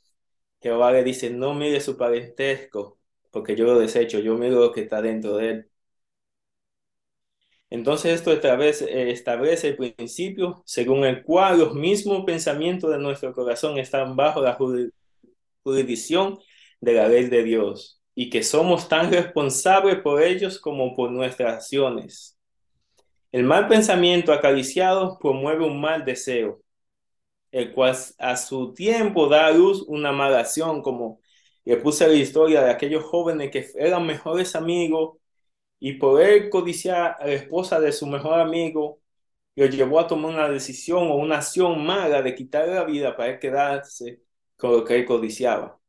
Jehová 0.62 0.92
le 0.92 1.04
dice, 1.04 1.30
no 1.30 1.54
mire 1.54 1.80
su 1.80 1.96
parentesco, 1.98 2.98
porque 3.30 3.56
yo 3.56 3.66
lo 3.66 3.78
desecho, 3.78 4.20
yo 4.20 4.36
miro 4.36 4.60
lo 4.60 4.72
que 4.72 4.82
está 4.82 5.02
dentro 5.02 5.36
de 5.38 5.50
él. 5.50 5.70
Entonces 7.70 8.14
esto 8.14 8.32
establece, 8.32 9.10
establece 9.10 9.68
el 9.68 9.76
principio 9.76 10.62
según 10.66 11.04
el 11.04 11.22
cual 11.22 11.58
los 11.58 11.74
mismos 11.74 12.24
pensamientos 12.24 12.90
de 12.90 12.98
nuestro 12.98 13.32
corazón 13.34 13.78
están 13.78 14.16
bajo 14.16 14.42
la 14.42 14.58
jurisdicción 15.62 16.38
de 16.80 16.92
la 16.94 17.08
ley 17.08 17.26
de 17.28 17.42
Dios 17.44 17.99
y 18.20 18.28
que 18.28 18.42
somos 18.42 18.86
tan 18.86 19.10
responsables 19.10 19.96
por 20.00 20.22
ellos 20.22 20.58
como 20.58 20.94
por 20.94 21.10
nuestras 21.10 21.54
acciones. 21.54 22.38
El 23.32 23.44
mal 23.44 23.66
pensamiento 23.66 24.30
acariciado 24.34 25.18
promueve 25.18 25.64
un 25.64 25.80
mal 25.80 26.04
deseo, 26.04 26.60
el 27.50 27.72
cual 27.72 27.96
a 28.18 28.36
su 28.36 28.74
tiempo 28.74 29.26
da 29.26 29.46
a 29.46 29.52
luz 29.52 29.84
una 29.88 30.12
mala 30.12 30.40
acción, 30.40 30.82
como 30.82 31.22
le 31.64 31.78
puse 31.78 32.06
la 32.06 32.12
historia 32.12 32.60
de 32.62 32.70
aquellos 32.70 33.04
jóvenes 33.04 33.50
que 33.50 33.66
eran 33.76 34.06
mejores 34.06 34.54
amigos 34.54 35.16
y 35.78 35.94
por 35.94 36.20
él 36.20 36.50
codiciar 36.50 37.16
a 37.20 37.26
la 37.26 37.32
esposa 37.32 37.80
de 37.80 37.90
su 37.90 38.06
mejor 38.06 38.38
amigo, 38.38 39.00
lo 39.56 39.64
llevó 39.64 39.98
a 39.98 40.06
tomar 40.06 40.34
una 40.34 40.50
decisión 40.50 41.10
o 41.10 41.14
una 41.14 41.38
acción 41.38 41.82
mala 41.86 42.20
de 42.20 42.34
quitar 42.34 42.68
la 42.68 42.84
vida 42.84 43.16
para 43.16 43.38
quedarse 43.38 44.20
con 44.58 44.72
lo 44.72 44.84
que 44.84 44.96
él 44.96 45.06
codiciaba. 45.06 45.80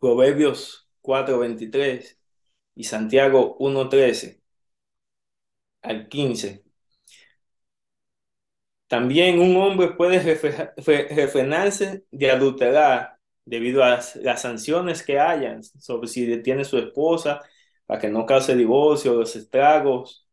Proverbios 0.00 0.85
4:23 1.06 2.18
y 2.76 2.84
Santiago 2.84 3.56
1:13 3.60 4.42
al 5.82 6.08
15. 6.08 6.64
También 8.88 9.40
un 9.40 9.56
hombre 9.56 9.88
puede 9.94 10.20
refrenarse 11.08 12.04
de 12.12 12.30
adulterar 12.30 13.18
debido 13.44 13.82
a 13.84 14.00
las 14.16 14.42
sanciones 14.42 15.02
que 15.02 15.18
hayan 15.18 15.62
sobre 15.64 16.06
si 16.08 16.24
detiene 16.26 16.64
su 16.64 16.78
esposa 16.78 17.42
para 17.86 18.00
que 18.00 18.08
no 18.08 18.26
cause 18.26 18.54
divorcio, 18.56 19.14
los 19.14 19.34
estragos 19.36 20.26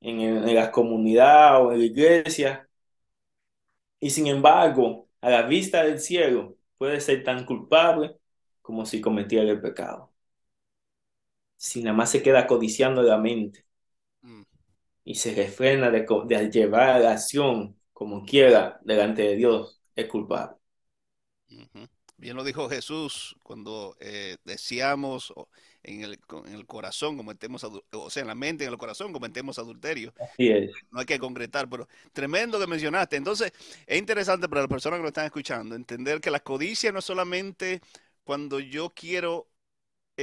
en, 0.00 0.20
en 0.20 0.54
la 0.54 0.70
comunidad 0.72 1.64
o 1.66 1.72
en 1.72 1.80
la 1.80 1.84
iglesia. 1.86 2.68
Y 4.00 4.10
sin 4.10 4.26
embargo, 4.26 5.08
a 5.20 5.30
la 5.30 5.42
vista 5.42 5.82
del 5.84 6.00
cielo, 6.00 6.56
puede 6.78 7.00
ser 7.00 7.24
tan 7.24 7.44
culpable 7.44 8.16
como 8.62 8.86
si 8.86 9.00
cometiera 9.00 9.50
el 9.50 9.60
pecado. 9.60 10.09
Si 11.62 11.82
nada 11.82 11.94
más 11.94 12.10
se 12.10 12.22
queda 12.22 12.46
codiciando 12.46 13.02
la 13.02 13.18
mente 13.18 13.66
mm. 14.22 14.42
y 15.04 15.14
se 15.14 15.34
refrena 15.34 15.90
de, 15.90 16.06
llevar 16.50 17.02
la 17.02 17.12
acción 17.12 17.76
como 17.92 18.24
quiera 18.24 18.80
delante 18.82 19.20
de 19.20 19.36
Dios, 19.36 19.78
es 19.94 20.06
culpable. 20.06 20.56
Bien 22.16 22.34
lo 22.34 22.44
dijo 22.44 22.66
Jesús 22.70 23.36
cuando 23.42 23.94
eh, 24.00 24.38
decíamos 24.42 25.34
en 25.82 26.02
el, 26.02 26.18
en 26.46 26.54
el 26.54 26.64
corazón 26.64 27.18
cometemos, 27.18 27.62
o 27.64 28.08
sea, 28.08 28.22
en 28.22 28.28
la 28.28 28.34
mente, 28.34 28.64
en 28.64 28.70
el 28.70 28.78
corazón 28.78 29.12
cometemos 29.12 29.58
adulterio. 29.58 30.14
Así 30.18 30.48
es. 30.48 30.70
No 30.90 31.00
hay 31.00 31.06
que 31.06 31.18
concretar, 31.18 31.68
pero 31.68 31.86
tremendo 32.14 32.58
que 32.58 32.66
mencionaste. 32.66 33.16
Entonces, 33.16 33.52
es 33.86 33.98
interesante 33.98 34.48
para 34.48 34.62
las 34.62 34.70
personas 34.70 34.98
que 34.98 35.02
lo 35.02 35.08
están 35.08 35.26
escuchando 35.26 35.74
entender 35.74 36.22
que 36.22 36.30
la 36.30 36.40
codicia 36.40 36.90
no 36.90 37.00
es 37.00 37.04
solamente 37.04 37.82
cuando 38.24 38.60
yo 38.60 38.88
quiero 38.94 39.49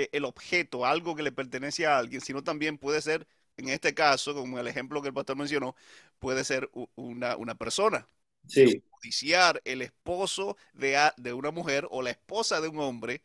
eh, 0.04 0.10
el 0.12 0.26
objeto, 0.26 0.86
algo 0.86 1.16
que 1.16 1.24
le 1.24 1.32
pertenece 1.32 1.86
a 1.86 1.98
alguien, 1.98 2.22
sino 2.22 2.44
también 2.44 2.78
puede 2.78 3.02
ser, 3.02 3.28
en 3.58 3.70
este 3.70 3.94
caso, 3.94 4.34
como 4.34 4.60
el 4.60 4.68
ejemplo 4.68 5.02
que 5.02 5.10
el 5.10 5.14
pastor 5.14 5.36
mencionó, 5.38 5.76
puede 6.20 6.44
ser 6.44 6.70
una, 6.96 7.36
una 7.38 7.56
persona. 7.56 8.08
Sí. 8.48 8.84
Codiciar 8.90 9.62
el 9.66 9.82
esposo 9.82 10.58
de, 10.74 10.98
de 11.18 11.34
una 11.34 11.52
mujer 11.52 11.88
o 11.92 12.02
la 12.02 12.12
esposa 12.12 12.62
de 12.62 12.68
un 12.68 12.80
hombre, 12.80 13.22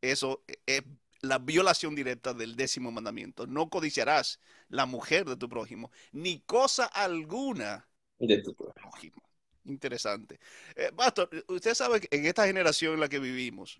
eso 0.00 0.44
es 0.66 0.82
la 1.22 1.38
violación 1.38 1.94
directa 1.94 2.32
del 2.34 2.56
décimo 2.56 2.90
mandamiento. 2.90 3.46
No 3.46 3.68
codiciarás 3.68 4.40
la 4.68 4.86
mujer 4.86 5.26
de 5.26 5.36
tu 5.36 5.48
prójimo, 5.48 5.90
ni 6.12 6.40
cosa 6.40 6.86
alguna 6.86 7.88
de 8.18 8.42
tu 8.42 8.54
prójimo. 8.54 9.22
Interesante. 9.64 10.40
Eh, 10.74 10.90
pastor, 10.96 11.28
usted 11.48 11.74
sabe 11.74 12.00
que 12.00 12.08
en 12.16 12.24
esta 12.26 12.46
generación 12.46 12.94
en 12.94 13.00
la 13.00 13.08
que 13.08 13.18
vivimos, 13.18 13.78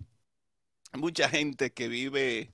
mucha 0.93 1.29
gente 1.29 1.73
que 1.73 1.89
vive 1.89 2.53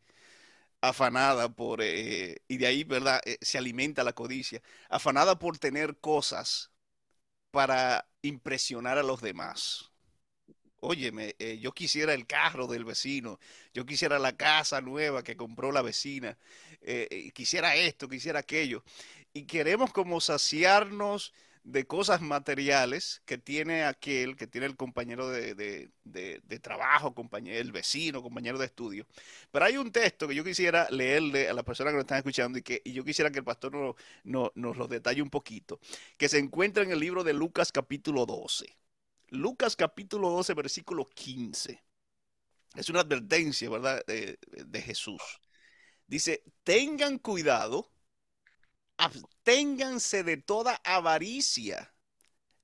afanada 0.81 1.49
por, 1.51 1.81
eh, 1.83 2.39
y 2.49 2.59
de 2.59 2.67
ahí, 2.67 2.85
¿verdad? 2.85 3.21
Eh, 3.25 3.39
se 3.41 3.59
alimenta 3.59 4.05
la 4.05 4.13
codicia, 4.15 4.63
afanada 4.89 5.39
por 5.39 5.59
tener 5.59 5.99
cosas 5.99 6.71
para 7.51 8.09
impresionar 8.23 8.99
a 8.99 9.03
los 9.03 9.21
demás 9.23 9.93
óyeme, 10.81 11.35
eh, 11.39 11.59
yo 11.59 11.73
quisiera 11.73 12.15
el 12.15 12.27
carro 12.27 12.67
del 12.69 12.85
vecino, 12.85 13.41
yo 13.75 13.87
quisiera 13.87 14.19
la 14.19 14.37
casa 14.37 14.81
nueva 14.81 15.23
que 15.23 15.37
compró 15.37 15.73
la 15.73 15.83
vecina, 15.83 16.39
quisiera 17.35 17.75
esto, 17.77 18.09
quisiera 18.09 18.41
aquello. 18.41 18.85
Y 19.33 19.47
queremos 19.47 19.93
como 19.93 20.21
saciarnos 20.21 21.33
de 21.67 21.85
cosas 21.85 22.21
materiales 22.21 23.23
que 23.25 23.39
tiene 23.39 23.85
aquel, 23.85 24.37
que 24.37 24.47
tiene 24.47 24.69
el 24.69 24.77
compañero 24.77 25.29
de, 25.29 25.91
trabajo, 26.63 27.13
compañero, 27.13 27.59
el 27.59 27.73
vecino, 27.73 28.23
compañero 28.23 28.57
de 28.57 28.67
estudio. 28.67 29.05
Pero 29.51 29.65
hay 29.65 29.77
un 29.77 29.91
texto 29.91 30.29
que 30.29 30.37
yo 30.37 30.45
quisiera 30.45 30.89
leerle 30.91 31.49
a 31.49 31.55
las 31.55 31.65
personas 31.65 31.91
que 31.93 31.97
nos 31.97 32.05
están 32.05 32.19
escuchando 32.19 32.59
y 32.59 32.63
que 32.63 32.83
yo 32.85 33.05
quisiera 33.05 33.33
que 33.33 33.41
el 33.41 33.45
pastor 33.45 33.97
nos 34.23 34.77
lo 34.77 34.87
detalle 34.87 35.21
un 35.23 35.31
poquito, 35.31 35.81
que 36.17 36.29
se 36.29 36.39
encuentra 36.39 36.85
en 36.85 36.93
el 36.93 37.01
libro 37.01 37.25
de 37.25 37.35
Lucas 37.35 37.73
capítulo 37.73 38.27
12. 38.27 38.67
Lucas 39.31 39.75
capítulo 39.75 40.31
12, 40.31 40.55
versículo 40.55 41.05
15. 41.05 41.83
Es 42.77 42.91
una 42.91 43.01
advertencia, 43.01 43.69
¿verdad? 43.69 44.05
de 44.07 44.83
Jesús. 44.83 45.21
Dice, 46.07 46.45
tengan 46.63 47.19
cuidado 47.19 47.91
absténganse 48.97 50.23
de 50.23 50.37
toda 50.37 50.81
avaricia. 50.85 51.93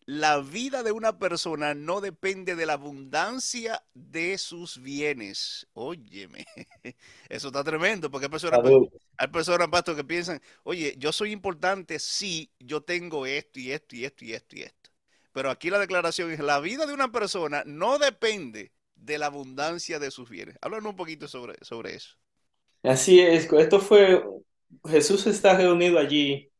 La 0.04 0.40
vida 0.40 0.82
de 0.82 0.90
una 0.90 1.18
persona 1.18 1.74
no 1.74 2.00
depende 2.00 2.56
de 2.56 2.66
la 2.66 2.72
abundancia 2.72 3.84
de 3.94 4.36
sus 4.36 4.82
bienes. 4.82 5.68
Óyeme, 5.74 6.44
eso 7.28 7.48
está 7.48 7.62
tremendo, 7.62 8.10
porque 8.10 8.26
hay 8.26 8.30
personas, 8.30 8.60
hay 9.16 9.28
personas, 9.28 9.68
pastor, 9.68 9.94
que 9.94 10.02
piensan, 10.02 10.42
oye, 10.64 10.96
yo 10.98 11.12
soy 11.12 11.30
importante 11.30 12.00
si 12.00 12.50
yo 12.58 12.82
tengo 12.82 13.26
esto 13.26 13.60
y 13.60 13.70
esto 13.70 13.94
y 13.94 14.04
esto 14.04 14.24
y 14.24 14.32
esto 14.34 14.56
y 14.56 14.62
esto. 14.62 14.90
Pero 15.32 15.50
aquí 15.50 15.70
la 15.70 15.78
declaración 15.78 16.32
es, 16.32 16.40
la 16.40 16.58
vida 16.58 16.84
de 16.84 16.94
una 16.94 17.12
persona 17.12 17.62
no 17.64 17.98
depende 17.98 18.72
de 18.96 19.18
la 19.18 19.26
abundancia 19.26 19.98
de 20.00 20.10
sus 20.10 20.28
bienes. 20.28 20.58
Háblanos 20.60 20.90
un 20.90 20.96
poquito 20.96 21.28
sobre, 21.28 21.56
sobre 21.64 21.94
eso. 21.94 22.16
Así 22.82 23.20
es, 23.20 23.50
esto 23.52 23.78
fue 23.78 24.20
Jesús 24.88 25.26
está 25.26 25.56
reunido 25.56 25.98
allí 25.98 26.52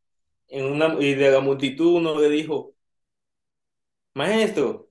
en 0.49 0.67
una, 0.67 0.95
y 1.03 1.15
de 1.15 1.31
la 1.33 1.41
multitud 1.41 1.97
uno 1.97 2.19
le 2.21 2.31
dijo, 2.31 2.75
Maestro, 4.15 4.91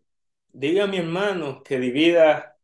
diga 0.53 0.83
a 0.85 0.87
mi 0.87 0.97
hermano 0.97 1.63
que 1.63 1.79
divida 1.79 2.57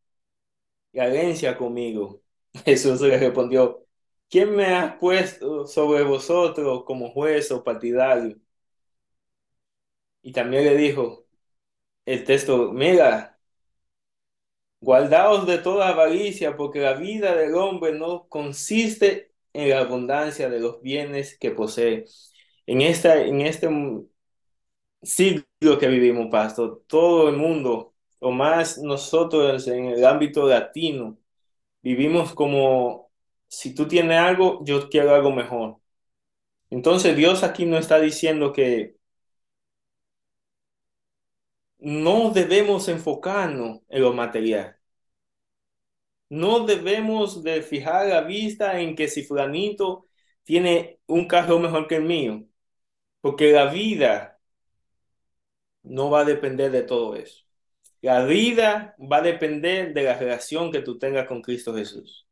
la 0.93 1.07
herencia 1.07 1.57
conmigo. 1.57 2.21
Jesús 2.65 3.01
le 3.01 3.17
respondió, 3.17 3.85
¿quién 4.29 4.55
me 4.55 4.75
ha 4.75 4.97
puesto 4.99 5.67
sobre 5.67 6.03
vosotros 6.03 6.83
como 6.85 7.11
juez 7.11 7.51
o 7.51 7.63
partidario? 7.63 8.37
Y 10.21 10.31
también 10.31 10.63
le 10.65 10.75
dijo 10.77 11.25
el 12.05 12.23
texto, 12.25 12.71
mira, 12.73 13.39
guardaos 14.81 15.45
de 15.47 15.57
toda 15.59 15.89
avaricia, 15.89 16.55
porque 16.57 16.79
la 16.79 16.93
vida 16.93 17.35
del 17.35 17.55
hombre 17.55 17.93
no 17.93 18.27
consiste 18.29 19.33
en 19.57 19.69
la 19.69 19.79
abundancia 19.81 20.49
de 20.49 20.59
los 20.59 20.81
bienes 20.81 21.37
que 21.39 21.51
posee. 21.51 22.05
En, 22.67 22.81
esta, 22.81 23.21
en 23.23 23.41
este 23.41 23.69
siglo 25.01 25.45
que 25.79 25.87
vivimos, 25.87 26.27
pastor, 26.29 26.83
todo 26.87 27.29
el 27.29 27.37
mundo, 27.37 27.93
o 28.19 28.31
más 28.31 28.77
nosotros 28.79 29.67
en 29.67 29.85
el 29.87 30.05
ámbito 30.05 30.47
latino, 30.47 31.17
vivimos 31.81 32.33
como, 32.33 33.11
si 33.47 33.75
tú 33.75 33.87
tienes 33.87 34.19
algo, 34.19 34.63
yo 34.65 34.89
quiero 34.89 35.15
algo 35.15 35.31
mejor. 35.31 35.79
Entonces 36.69 37.15
Dios 37.17 37.43
aquí 37.43 37.65
no 37.65 37.77
está 37.77 37.99
diciendo 37.99 38.53
que 38.53 38.97
no 41.79 42.29
debemos 42.31 42.87
enfocarnos 42.87 43.81
en 43.89 44.01
lo 44.03 44.13
material. 44.13 44.76
No 46.29 46.65
debemos 46.65 47.43
de 47.43 47.62
fijar 47.62 48.07
la 48.07 48.22
vista 48.22 48.79
en 48.81 48.96
que 48.96 49.07
si 49.07 49.24
fulanito 49.24 50.07
tiene 50.43 51.00
un 51.07 51.27
carro 51.27 51.60
mejor 51.60 51.88
que 51.88 51.96
el 51.98 52.03
mío, 52.03 52.46
porque 53.22 53.51
la 53.51 53.67
vida 53.72 54.39
no 55.84 56.10
va 56.10 56.22
a 56.22 56.25
depender 56.25 56.72
de 56.72 56.84
todo 56.84 57.15
eso. 57.15 57.46
La 58.01 58.25
vida 58.25 58.96
va 59.00 59.17
a 59.17 59.22
depender 59.22 59.93
de 59.93 60.03
la 60.03 60.17
relación 60.17 60.72
que 60.72 60.81
tú 60.81 60.98
tengas 61.00 61.27
con 61.27 61.41
Cristo 61.41 61.75
Jesús. 61.75 62.27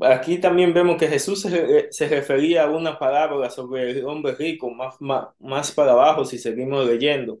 Aquí 0.00 0.38
también 0.38 0.72
vemos 0.72 0.96
que 0.98 1.08
Jesús 1.08 1.42
se, 1.42 2.08
refería 2.08 2.64
a 2.64 2.70
una 2.70 2.98
parábola 2.98 3.50
sobre 3.50 3.90
el 3.90 4.04
hombre 4.06 4.34
rico, 4.34 4.70
más, 4.70 5.00
más, 5.00 5.28
más 5.38 5.72
para 5.72 5.92
abajo 5.92 6.24
si 6.24 6.38
seguimos 6.38 6.86
leyendo. 6.86 7.40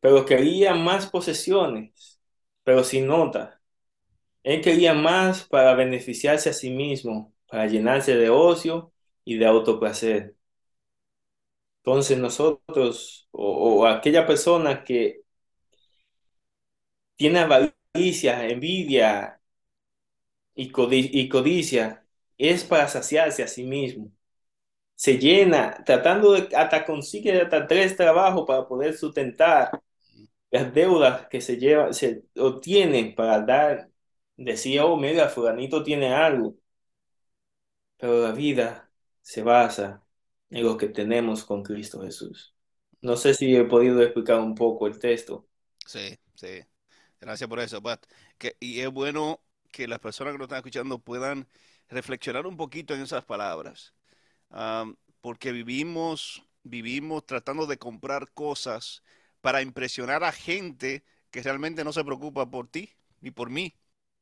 Pero 0.00 0.24
quería 0.24 0.74
más 0.74 1.06
posesiones 1.08 2.13
pero 2.64 2.84
sin 2.84 3.06
nota. 3.06 3.60
Él 4.44 4.62
quería 4.62 4.94
más 4.94 5.44
para 5.44 5.74
beneficiarse 5.74 6.50
a 6.50 6.54
sí 6.54 6.70
mismo, 6.70 7.34
para 7.48 7.66
llenarse 7.66 8.16
de 8.16 8.30
ocio 8.30 8.92
y 9.24 9.36
de 9.38 9.46
autoplacer. 9.46 10.36
Entonces 11.82 12.18
nosotros, 12.18 13.28
o, 13.32 13.86
aquella 13.86 14.26
persona 14.26 14.82
que 14.84 15.22
tiene 17.16 17.40
avaricia, 17.40 18.46
envidia 18.48 19.40
y, 20.54 20.70
y 21.20 21.28
codicia, 21.28 22.06
es 22.38 22.64
para 22.64 22.88
saciarse 22.88 23.42
a 23.42 23.48
sí 23.48 23.64
mismo. 23.64 24.10
Se 24.96 25.18
llena, 25.18 25.82
tratando 25.86 26.32
de, 26.32 26.54
hasta 26.56 26.86
consigue 26.86 27.40
hasta 27.42 27.66
tres 27.68 27.96
trabajos 27.96 28.44
para 28.46 28.68
poder 28.68 28.96
sustentar 28.96 29.70
las 30.54 30.72
deudas 30.74 31.28
que 31.28 31.40
se 31.40 31.56
lleva, 31.58 31.92
se 31.92 32.24
obtienen 32.36 33.14
para 33.16 33.40
dar, 33.42 33.90
decía, 34.36 34.84
oh, 34.86 34.96
mira, 34.96 35.28
fulanito 35.28 35.82
tiene 35.82 36.14
algo, 36.14 36.56
pero 37.96 38.20
la 38.22 38.32
vida 38.32 38.90
se 39.22 39.42
basa 39.42 40.04
en 40.50 40.64
lo 40.64 40.76
que 40.76 40.88
tenemos 40.88 41.44
con 41.44 41.62
Cristo 41.62 42.02
Jesús. 42.02 42.54
No 43.00 43.16
sé 43.16 43.34
si 43.34 43.54
he 43.56 43.64
podido 43.64 44.00
explicar 44.02 44.38
un 44.38 44.54
poco 44.54 44.86
el 44.86 44.98
texto. 44.98 45.48
Sí, 45.86 46.18
sí. 46.34 46.60
Gracias 47.20 47.48
por 47.48 47.60
eso, 47.60 47.82
Pat. 47.82 48.04
Que, 48.38 48.56
y 48.60 48.80
es 48.80 48.90
bueno 48.90 49.40
que 49.72 49.88
las 49.88 49.98
personas 49.98 50.32
que 50.34 50.38
nos 50.38 50.46
están 50.46 50.58
escuchando 50.58 50.98
puedan 51.00 51.48
reflexionar 51.88 52.46
un 52.46 52.56
poquito 52.56 52.94
en 52.94 53.02
esas 53.02 53.24
palabras. 53.24 53.94
porque 55.20 55.52
vivimos, 55.52 56.42
vivimos 56.62 57.26
tratando 57.26 57.66
de 57.66 57.78
comprar 57.78 58.30
cosas 58.32 59.02
para 59.44 59.60
impresionar 59.60 60.24
a 60.24 60.32
gente 60.32 61.04
que 61.30 61.42
realmente 61.42 61.84
no 61.84 61.92
se 61.92 62.02
preocupa 62.02 62.50
por 62.50 62.66
ti 62.66 62.88
ni 63.20 63.30
por 63.30 63.50
mí. 63.50 63.76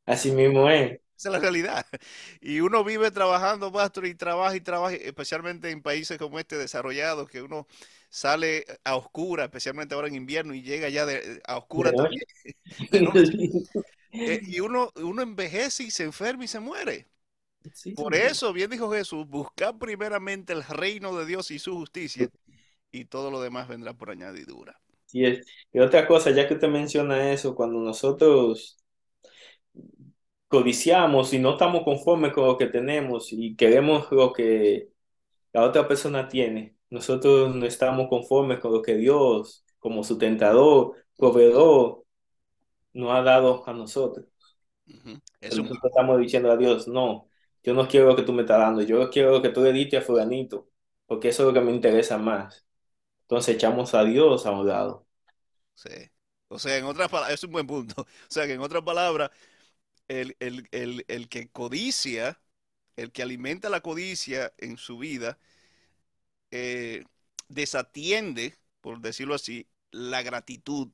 Así 0.05 0.33
mismo 0.33 0.69
es. 0.69 0.99
Esa 1.17 1.29
es 1.29 1.33
la 1.35 1.39
realidad. 1.39 1.87
Y 2.41 2.59
uno 2.59 2.83
vive 2.83 3.09
trabajando, 3.13 3.71
pastor, 3.71 4.07
y 4.07 4.17
trabaja 4.17 4.57
y 4.57 4.61
trabaja, 4.61 4.97
especialmente 4.97 5.71
en 5.71 5.81
países 5.81 6.19
como 6.19 6.41
este 6.41 6.59
desarrollados, 6.59 7.31
que 7.31 7.41
uno 7.41 7.69
sale 8.09 8.67
a 8.83 8.97
oscura, 8.97 9.45
especialmente 9.45 9.95
ahora 9.95 10.09
en 10.09 10.17
invierno, 10.17 10.55
y 10.55 10.63
llega 10.63 10.89
ya 10.89 11.07
de, 11.07 11.41
a 11.47 11.57
oscura 11.57 11.93
también. 11.93 12.25
Eh, 14.15 14.43
y 14.43 14.61
uno, 14.61 14.91
uno 14.97 15.23
envejece 15.23 15.85
y 15.85 15.91
se 15.91 16.03
enferma 16.03 16.45
y 16.45 16.49
se 16.49 16.61
muere. 16.61 17.09
Por 17.95 18.15
eso, 18.15 18.53
bien 18.53 18.69
dijo 18.69 18.93
Jesús, 18.93 19.27
buscar 19.27 19.79
primeramente 19.79 20.53
el 20.53 20.63
reino 20.63 21.17
de 21.17 21.25
Dios 21.25 21.51
y 21.51 21.59
su 21.59 21.75
justicia, 21.75 22.29
y 22.91 23.07
todo 23.07 23.31
lo 23.31 23.41
demás 23.41 23.69
vendrá 23.69 23.95
por 23.95 24.11
añadidura. 24.11 24.82
Y 25.13 25.79
otra 25.81 26.07
cosa, 26.07 26.31
ya 26.31 26.49
que 26.49 26.55
usted 26.55 26.69
menciona 26.69 27.33
eso, 27.33 27.55
cuando 27.55 27.81
nosotros 27.81 28.79
codiciamos 30.49 31.33
y 31.33 31.39
no 31.39 31.53
estamos 31.53 31.83
conformes 31.85 32.33
con 32.33 32.47
lo 32.47 32.59
que 32.59 32.67
tenemos 32.67 33.33
y 33.33 33.57
queremos 33.57 34.11
lo 34.13 34.33
que 34.33 34.91
la 35.53 35.65
otra 35.65 35.89
persona 35.89 36.29
tiene, 36.29 36.77
nosotros 36.91 37.55
no 37.55 37.67
estamos 37.67 38.09
conformes 38.09 38.61
con 38.61 38.73
lo 38.73 38.83
que 38.83 38.97
Dios, 38.97 39.65
como 39.79 40.05
su 40.05 40.19
tentador, 40.19 40.97
proveedor, 41.17 42.05
nos 42.95 43.13
ha 43.13 43.23
dado 43.23 43.65
a 43.69 43.73
nosotros. 43.75 44.27
Nosotros 45.49 45.79
estamos 45.85 46.19
diciendo 46.21 46.51
a 46.51 46.57
Dios, 46.57 46.89
no, 46.89 47.29
yo 47.63 47.75
no 47.75 47.87
quiero 47.89 48.07
lo 48.09 48.17
que 48.17 48.23
tú 48.23 48.33
me 48.33 48.43
estás 48.43 48.59
dando, 48.59 48.83
yo 48.83 49.11
quiero 49.11 49.31
lo 49.33 49.43
que 49.43 49.51
tú 49.51 49.63
le 49.63 49.73
diste 49.73 49.97
a 49.97 50.03
fulanito, 50.03 50.69
porque 51.07 51.29
eso 51.29 51.43
es 51.43 51.49
lo 51.49 51.55
que 51.55 51.61
me 51.67 51.73
interesa 51.75 52.19
más. 52.19 52.67
Entonces 53.23 53.57
echamos 53.57 53.95
a 53.95 54.05
Dios 54.05 54.47
a 54.47 54.51
un 54.53 54.67
lado. 54.67 55.07
Sí. 55.75 56.11
O 56.49 56.59
sea, 56.59 56.77
en 56.77 56.85
otras 56.85 57.09
palabras, 57.09 57.35
es 57.35 57.45
un 57.45 57.53
buen 57.53 57.67
punto. 57.67 58.03
O 58.29 58.31
sea, 58.33 58.47
que 58.47 58.53
en 58.55 58.61
otras 58.61 58.83
palabras, 58.83 59.31
el, 60.09 60.37
que 61.31 61.51
codicia, 61.51 62.41
el 62.97 63.11
que 63.11 63.23
alimenta 63.23 63.71
la 63.71 63.81
codicia 63.81 64.53
en 64.59 64.77
su 64.77 64.99
vida, 64.99 65.39
eh, 66.51 67.05
desatiende, 67.49 68.55
por 68.81 69.01
decirlo 69.01 69.35
así, 69.35 69.67
la 69.91 70.23
gratitud. 70.23 70.89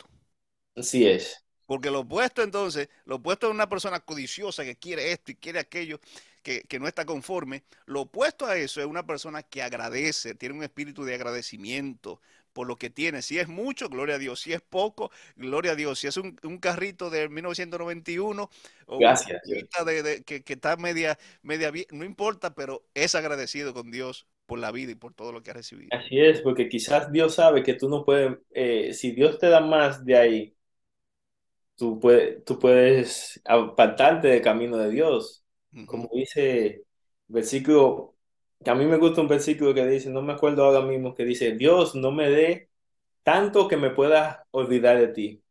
Así 0.77 1.07
es. 1.07 1.45
Porque 1.67 1.91
lo 1.91 2.01
opuesto 2.01 2.43
entonces, 2.43 2.89
lo 3.05 3.17
opuesto 3.17 3.49
a 3.49 3.51
una 3.51 3.69
persona 3.69 4.01
codiciosa 4.01 4.65
que 4.65 4.77
quiere 4.77 5.13
esto 5.13 5.33
y 5.33 5.37
quiere 5.37 5.59
aquello, 5.59 6.01
que, 6.43 6.63
que, 6.63 6.79
no 6.79 6.89
está 6.89 7.05
conforme, 7.05 7.65
lo 7.87 8.03
opuesto 8.03 8.47
a 8.47 8.57
eso 8.57 8.81
es 8.81 8.87
una 8.87 9.07
persona 9.07 9.43
que 9.43 9.63
agradece, 9.63 10.35
tiene 10.35 10.55
un 10.55 10.63
espíritu 10.63 11.05
de 11.05 11.15
agradecimiento 11.15 12.21
por 12.59 12.67
lo 12.67 12.75
que 12.75 12.91
tiene. 12.91 13.23
Si 13.23 13.39
es 13.39 13.47
mucho, 13.47 13.89
gloria 13.89 14.17
a 14.17 14.19
Dios. 14.19 14.41
Si 14.41 14.53
es 14.53 14.61
poco, 14.61 15.13
gloria 15.37 15.73
a 15.73 15.75
Dios. 15.77 16.01
Si 16.01 16.09
es 16.09 16.17
un, 16.17 16.33
carrito 16.61 17.09
de 17.09 17.29
1991 17.29 18.51
o 18.87 18.99
Gracias, 18.99 19.43
de, 19.45 20.25
que, 20.25 20.43
está 20.45 20.77
media, 20.77 21.17
media 21.43 21.71
bien, 21.71 21.87
no 21.93 22.05
importa, 22.05 22.57
pero 22.57 22.83
es 22.95 23.15
agradecido 23.15 23.73
con 23.73 23.93
Dios 23.93 24.27
por 24.47 24.59
la 24.59 24.73
vida 24.73 24.91
y 24.91 24.97
por 24.97 25.15
todo 25.15 25.31
lo 25.31 25.41
que 25.41 25.51
has 25.51 25.57
recibido. 25.57 25.91
Así 25.93 26.19
es, 26.19 26.41
porque 26.41 26.69
quizás 26.69 27.13
Dios 27.13 27.37
sabe 27.37 27.63
que 27.63 27.75
tú 27.75 27.89
no 27.89 28.05
puedes, 28.05 28.39
eh, 28.51 28.93
si 28.93 29.13
Dios 29.13 29.39
te 29.39 29.49
da 29.49 29.61
más 29.61 30.05
de 30.05 30.17
ahí, 30.17 30.57
tú, 31.77 32.01
puedes, 32.01 32.45
tú 32.45 32.59
puedes 32.59 33.41
apartarte 33.45 34.27
del 34.27 34.43
camino 34.43 34.79
de 34.79 34.91
Dios. 34.91 35.45
Como 35.87 36.09
dice 36.13 36.85
versículo, 37.29 38.17
que 38.65 38.71
a 38.71 38.75
mí 38.75 38.87
me 38.87 38.97
gusta 38.97 39.21
un 39.21 39.29
versículo 39.29 39.75
que 39.75 39.87
dice, 39.87 40.11
no 40.11 40.23
me 40.23 40.33
acuerdo 40.33 40.65
ahora 40.65 40.81
mismo, 40.81 41.15
que 41.15 41.25
dice, 41.25 41.53
Dios 41.53 41.95
no 41.95 42.11
me 42.11 42.31
dé 42.31 42.71
tanto 43.23 43.69
que 43.69 43.77
me 43.77 43.91
pueda 43.91 44.47
olvidar 44.51 44.99
de 44.99 45.09
ti, 45.09 45.43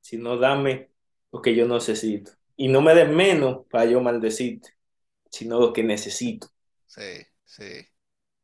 sino 0.00 0.36
dame 0.36 0.90
lo 1.32 1.42
que 1.42 1.54
yo 1.54 1.66
necesito. 1.66 2.32
Y 2.56 2.68
no 2.68 2.80
me 2.80 2.94
des 2.94 3.08
menos 3.08 3.66
para 3.68 3.86
yo 3.86 4.00
maldecirte, 4.00 4.70
sino 5.30 5.58
lo 5.58 5.72
que 5.72 5.82
necesito. 5.82 6.48
Sí, 6.86 7.26
sí. 7.44 7.86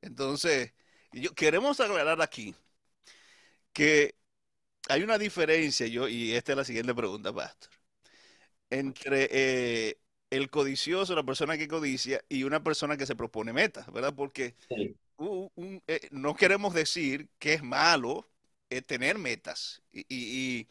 Entonces, 0.01 0.73
yo, 1.13 1.33
queremos 1.35 1.79
aclarar 1.79 2.21
aquí 2.21 2.55
que 3.73 4.15
hay 4.89 5.03
una 5.03 5.19
diferencia, 5.19 5.87
yo, 5.87 6.09
y 6.09 6.33
esta 6.35 6.53
es 6.53 6.59
la 6.59 6.65
siguiente 6.65 6.95
pregunta, 6.95 7.33
Pastor, 7.33 7.71
entre 8.71 9.29
eh, 9.31 9.99
el 10.31 10.49
codicioso, 10.49 11.15
la 11.15 11.25
persona 11.25 11.59
que 11.59 11.69
codicia, 11.69 12.25
y 12.29 12.45
una 12.45 12.63
persona 12.63 12.97
que 12.97 13.07
se 13.07 13.17
propone 13.17 13.53
metas, 13.53 13.93
¿verdad? 13.93 14.15
Porque 14.15 14.55
eh, 15.87 16.09
no 16.13 16.35
queremos 16.35 16.73
decir 16.73 17.29
que 17.39 17.55
es 17.55 17.63
malo 17.63 18.29
eh, 18.71 18.81
tener 18.81 19.19
metas 19.19 19.83
y, 19.93 20.69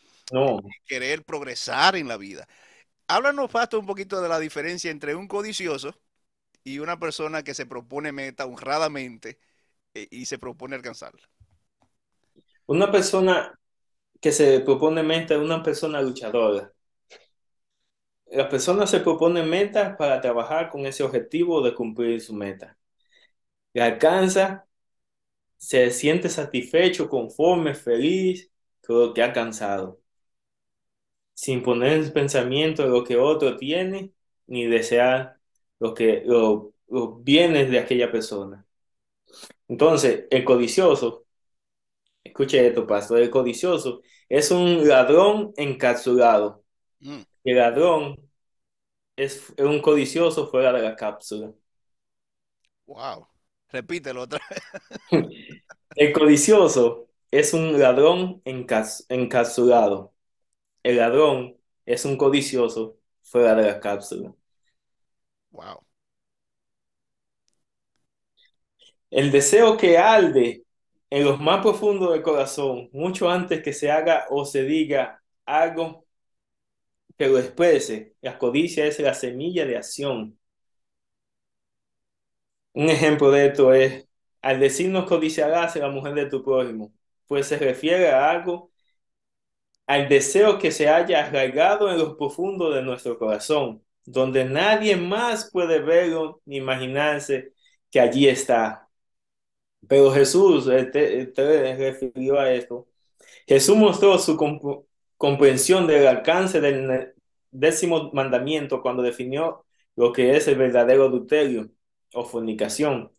querer 0.85 1.23
progresar 1.23 1.95
en 1.95 2.07
la 2.07 2.17
vida. 2.17 2.47
Háblanos, 3.07 3.51
un 3.73 3.85
poquito 3.85 4.21
de 4.21 4.29
la 4.29 4.39
diferencia 4.39 4.91
entre 4.91 5.15
un 5.15 5.27
codicioso 5.27 5.95
y 6.63 6.79
una 6.79 6.99
persona 6.99 7.43
que 7.43 7.53
se 7.53 7.65
propone 7.65 8.11
meta 8.11 8.45
honradamente 8.45 9.39
y 9.93 10.25
se 10.25 10.37
propone 10.37 10.75
alcanzarla. 10.75 11.27
Una 12.67 12.91
persona 12.91 13.59
que 14.21 14.31
se 14.31 14.59
propone 14.59 15.01
meta 15.01 15.33
es 15.33 15.41
una 15.41 15.63
persona 15.63 16.01
luchadora. 16.01 16.71
Las 18.31 18.47
personas 18.47 18.89
se 18.89 18.99
proponen 18.99 19.49
metas 19.49 19.95
para 19.97 20.21
trabajar 20.21 20.69
con 20.69 20.85
ese 20.85 21.03
objetivo 21.03 21.61
de 21.61 21.73
cumplir 21.75 22.21
su 22.21 22.33
meta. 22.33 22.77
La 23.73 23.85
alcanza, 23.85 24.67
se 25.57 25.91
siente 25.91 26.29
satisfecho, 26.29 27.09
conforme, 27.09 27.75
feliz 27.75 28.51
con 28.85 28.99
lo 28.99 29.13
que 29.13 29.21
ha 29.23 29.25
alcanzado, 29.27 30.01
sin 31.33 31.63
poner 31.63 31.93
en 31.93 32.13
pensamiento 32.13 32.85
lo 32.87 33.03
que 33.03 33.17
otro 33.17 33.57
tiene, 33.57 34.13
ni 34.47 34.65
desear 34.67 35.39
lo 35.79 35.93
que, 35.93 36.23
los 36.25 36.73
bienes 37.23 37.69
de 37.71 37.79
aquella 37.79 38.11
persona. 38.11 38.65
Entonces, 39.67 40.25
el 40.31 40.43
codicioso 40.43 41.25
Escuche 42.23 42.67
esto, 42.67 42.85
pastor. 42.87 43.19
El 43.21 43.29
codicioso 43.29 44.01
es 44.27 44.51
un 44.51 44.87
ladrón 44.87 45.53
encapsulado. 45.57 46.63
Mm. 46.99 47.21
El 47.43 47.57
ladrón 47.57 48.17
es 49.15 49.53
un 49.59 49.81
codicioso 49.81 50.47
fuera 50.49 50.73
de 50.73 50.81
la 50.83 50.95
cápsula. 50.95 51.53
Wow. 52.87 53.27
Repítelo 53.69 54.21
otra 54.23 54.39
vez. 54.49 54.61
El 55.95 56.13
codicioso 56.13 57.09
es 57.31 57.53
un 57.53 57.79
ladrón 57.79 58.41
encapsulado. 58.45 60.13
El 60.83 60.97
ladrón 60.97 61.57
es 61.85 62.05
un 62.05 62.17
codicioso 62.17 62.97
fuera 63.23 63.55
de 63.55 63.63
la 63.63 63.79
cápsula. 63.79 64.33
Wow. 65.51 65.83
El 69.11 69.31
deseo 69.31 69.77
que 69.77 69.97
arde 69.97 70.63
en 71.09 71.23
los 71.25 71.39
más 71.39 71.61
profundos 71.61 72.11
del 72.13 72.21
corazón, 72.21 72.89
mucho 72.93 73.29
antes 73.29 73.63
que 73.63 73.73
se 73.73 73.91
haga 73.91 74.25
o 74.29 74.45
se 74.45 74.63
diga 74.63 75.21
algo 75.45 76.05
que 77.19 77.27
lo 77.27 77.39
exprese. 77.39 78.15
La 78.21 78.37
codicia 78.39 78.85
es 78.87 78.99
la 78.99 79.13
semilla 79.13 79.65
de 79.65 79.77
acción. 79.77 80.39
Un 82.73 82.89
ejemplo 82.89 83.31
de 83.31 83.47
esto 83.47 83.73
es, 83.73 84.07
al 84.41 84.59
decirnos 84.59 85.05
codiciarás 85.07 85.75
a 85.75 85.79
la 85.79 85.89
mujer 85.89 86.13
de 86.15 86.27
tu 86.27 86.43
prójimo, 86.43 86.93
pues 87.27 87.47
se 87.47 87.57
refiere 87.57 88.09
a 88.09 88.29
algo, 88.31 88.71
al 89.87 90.07
deseo 90.09 90.59
que 90.59 90.71
se 90.71 90.87
haya 90.89 91.25
arraigado 91.25 91.91
en 91.91 91.97
los 91.97 92.15
profundos 92.15 92.75
de 92.75 92.81
nuestro 92.83 93.17
corazón, 93.17 93.83
donde 94.05 94.45
nadie 94.45 94.95
más 94.95 95.49
puede 95.51 95.79
verlo 95.79 96.41
ni 96.45 96.57
imaginarse 96.57 97.53
que 97.91 97.99
allí 97.99 98.27
está. 98.27 98.89
Pero 99.87 100.11
Jesús 100.11 100.65
te, 100.65 101.33
refirió 101.77 102.39
a 102.39 102.51
esto. 102.53 102.87
Jesús 103.47 103.75
mostró 103.77 104.17
su 104.19 104.37
comprensión 105.19 105.85
del 105.85 106.07
alcance 106.07 106.61
del 106.61 107.13
décimo 107.51 108.09
mandamiento 108.13 108.81
cuando 108.81 109.03
definió 109.03 109.65
lo 109.97 110.13
que 110.13 110.37
es 110.37 110.47
el 110.47 110.55
verdadero 110.55 111.03
adulterio 111.05 111.69
o 112.13 112.23
fornicación. 112.23 113.11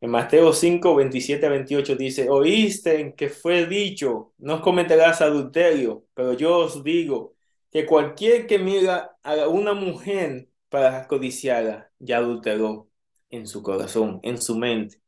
En 0.00 0.10
Mateo 0.10 0.52
5, 0.52 0.94
27 0.94 1.48
28 1.48 1.96
dice, 1.96 2.30
oíste 2.30 3.14
que 3.16 3.28
fue 3.28 3.66
dicho, 3.66 4.34
no 4.38 4.62
cometerás 4.62 5.20
adulterio, 5.20 6.06
pero 6.14 6.34
yo 6.34 6.58
os 6.58 6.84
digo 6.84 7.34
que 7.72 7.86
cualquier 7.86 8.46
que 8.46 8.60
mira 8.60 9.16
a 9.24 9.48
una 9.48 9.74
mujer 9.74 10.48
para 10.68 11.08
codiciarla, 11.08 11.90
ya 11.98 12.18
adulteró 12.18 12.88
en 13.30 13.48
su 13.48 13.64
corazón, 13.64 14.20
en 14.22 14.40
su 14.40 14.56
mente. 14.56 15.00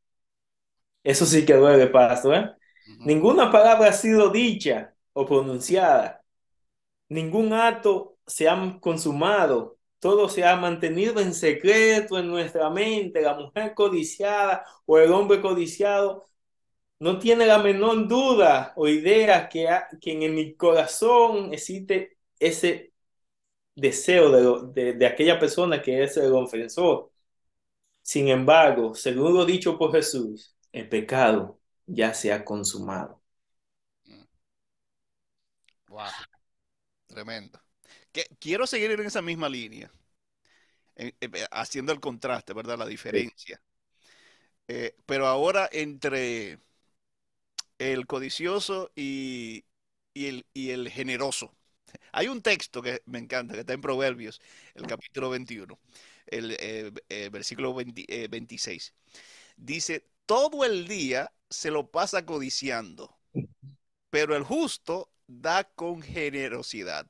Eso 1.03 1.25
sí 1.25 1.45
que 1.45 1.53
duele, 1.53 1.87
pastor. 1.87 2.35
¿eh? 2.35 2.49
Ninguna 3.05 3.49
palabra 3.51 3.89
ha 3.89 3.93
sido 3.93 4.29
dicha 4.29 4.92
o 5.13 5.25
pronunciada. 5.25 6.23
Ningún 7.09 7.53
acto 7.53 8.17
se 8.27 8.49
ha 8.49 8.79
consumado. 8.81 9.77
Todo 9.99 10.29
se 10.29 10.45
ha 10.45 10.55
mantenido 10.57 11.21
en 11.21 11.33
secreto 11.33 12.19
en 12.19 12.27
nuestra 12.27 12.69
mente. 12.69 13.21
La 13.21 13.35
mujer 13.35 13.73
codiciada 13.75 14.65
o 14.85 14.99
el 14.99 15.11
hombre 15.13 15.41
codiciado 15.41 16.29
no 16.99 17.19
tiene 17.19 17.45
la 17.47 17.59
menor 17.59 18.07
duda 18.07 18.73
o 18.77 18.87
idea 18.87 19.49
que, 19.49 19.67
que 20.01 20.13
en 20.13 20.35
mi 20.35 20.55
corazón 20.55 21.53
existe 21.53 22.17
ese 22.39 22.93
deseo 23.75 24.63
de, 24.73 24.93
de 24.93 25.05
aquella 25.07 25.39
persona 25.39 25.81
que 25.81 26.03
es 26.03 26.17
el 26.17 26.33
ofensor. 26.33 27.11
Sin 28.03 28.29
embargo, 28.29 28.95
según 28.95 29.35
lo 29.35 29.45
dicho 29.45 29.77
por 29.79 29.93
Jesús, 29.93 30.55
el 30.73 30.89
pecado 30.89 31.59
ya 31.87 32.13
se 32.15 32.33
ha 32.33 32.45
consumado. 32.45 33.22
Tremendo. 37.07 37.61
quiero 38.39 38.65
seguir 38.65 38.91
en 38.91 39.01
esa 39.01 39.21
misma 39.21 39.49
línea, 39.49 39.91
haciendo 41.51 41.91
el 41.91 41.99
contraste, 41.99 42.53
¿verdad? 42.53 42.77
La 42.77 42.85
diferencia. 42.85 43.61
Eh, 44.67 44.95
pero 45.05 45.27
ahora 45.27 45.69
entre 45.71 46.59
el 47.77 48.07
codicioso 48.07 48.91
y, 48.95 49.65
el, 50.13 50.89
generoso. 50.89 51.55
Hay 52.11 52.27
un 52.27 52.41
texto 52.41 52.81
que 52.81 53.01
me 53.05 53.19
encanta, 53.19 53.53
que 53.53 53.61
está 53.61 53.73
en 53.73 53.81
Proverbios, 53.81 54.41
el 54.73 54.87
capítulo 54.87 55.29
21, 55.29 55.79
el, 56.27 56.51
eh, 56.59 56.91
eh, 57.09 57.29
versículo 57.31 57.73
26. 57.73 58.93
Dice, 59.57 60.07
todo 60.25 60.65
el 60.65 60.87
día 60.87 61.31
se 61.49 61.69
lo 61.69 61.91
pasa 61.91 62.25
codiciando, 62.25 63.15
pero 64.09 64.35
el 64.35 64.43
justo 64.43 65.12
da 65.27 65.63
con 65.63 66.01
generosidad. 66.01 67.07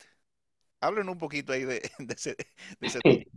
Hablen 0.79 1.09
un 1.09 1.17
poquito 1.17 1.53
ahí 1.53 1.63
de, 1.65 1.81
ese, 2.09 2.35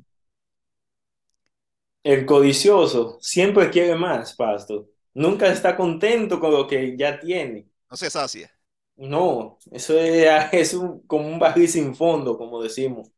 El 2.02 2.24
codicioso 2.24 3.18
siempre 3.20 3.70
quiere 3.70 3.96
más, 3.96 4.34
pastor. 4.36 4.86
Nunca 5.14 5.48
está 5.48 5.76
contento 5.76 6.38
con 6.38 6.52
lo 6.52 6.66
que 6.66 6.96
ya 6.96 7.18
tiene. 7.18 7.68
No 7.90 7.96
se 7.96 8.10
sacia. 8.10 8.50
No, 8.96 9.58
eso 9.70 9.98
es, 9.98 10.26
es 10.52 10.76
como 11.06 11.26
un 11.28 11.38
barril 11.38 11.68
sin 11.68 11.94
fondo, 11.94 12.38
como 12.38 12.62
decimos. 12.62 13.10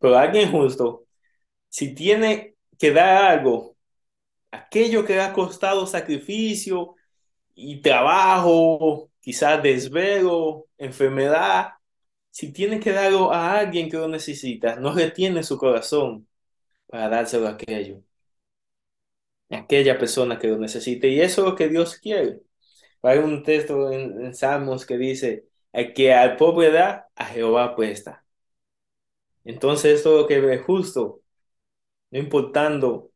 Pero 0.00 0.16
alguien 0.16 0.50
justo, 0.50 1.06
si 1.68 1.94
tiene 1.94 2.56
que 2.78 2.92
dar 2.92 3.38
algo 3.38 3.76
aquello 4.50 5.04
que 5.04 5.20
ha 5.20 5.32
costado 5.32 5.86
sacrificio 5.86 6.94
y 7.54 7.80
trabajo, 7.82 9.10
quizás 9.20 9.62
desvelo, 9.62 10.67
enfermedad, 10.78 11.72
si 12.30 12.52
tiene 12.52 12.80
que 12.80 12.92
darlo 12.92 13.32
a 13.32 13.58
alguien 13.58 13.90
que 13.90 13.96
lo 13.98 14.08
necesita, 14.08 14.76
no 14.76 14.94
retiene 14.94 15.42
su 15.42 15.58
corazón 15.58 16.28
para 16.88 17.08
dárselo 17.08 17.48
a 17.48 17.52
aquello, 17.52 18.02
a 19.50 19.58
aquella 19.58 19.98
persona 19.98 20.38
que 20.38 20.48
lo 20.48 20.58
necesite. 20.58 21.08
Y 21.08 21.20
eso 21.20 21.42
es 21.42 21.48
lo 21.50 21.56
que 21.56 21.68
Dios 21.68 21.96
quiere. 21.96 22.40
Hay 23.02 23.18
un 23.18 23.42
texto 23.42 23.92
en, 23.92 24.34
Salmos 24.34 24.86
que 24.86 24.98
dice, 24.98 25.48
el 25.72 25.94
que 25.94 26.14
al 26.14 26.36
pobre 26.36 26.70
da, 26.72 27.08
a 27.16 27.26
Jehová 27.26 27.76
puesta. 27.76 28.24
Entonces 29.44 29.96
esto 29.96 30.14
es 30.14 30.22
lo 30.22 30.26
que 30.28 30.40
ve 30.40 30.58
justo, 30.58 31.22
no 32.10 32.18
importando 32.18 33.10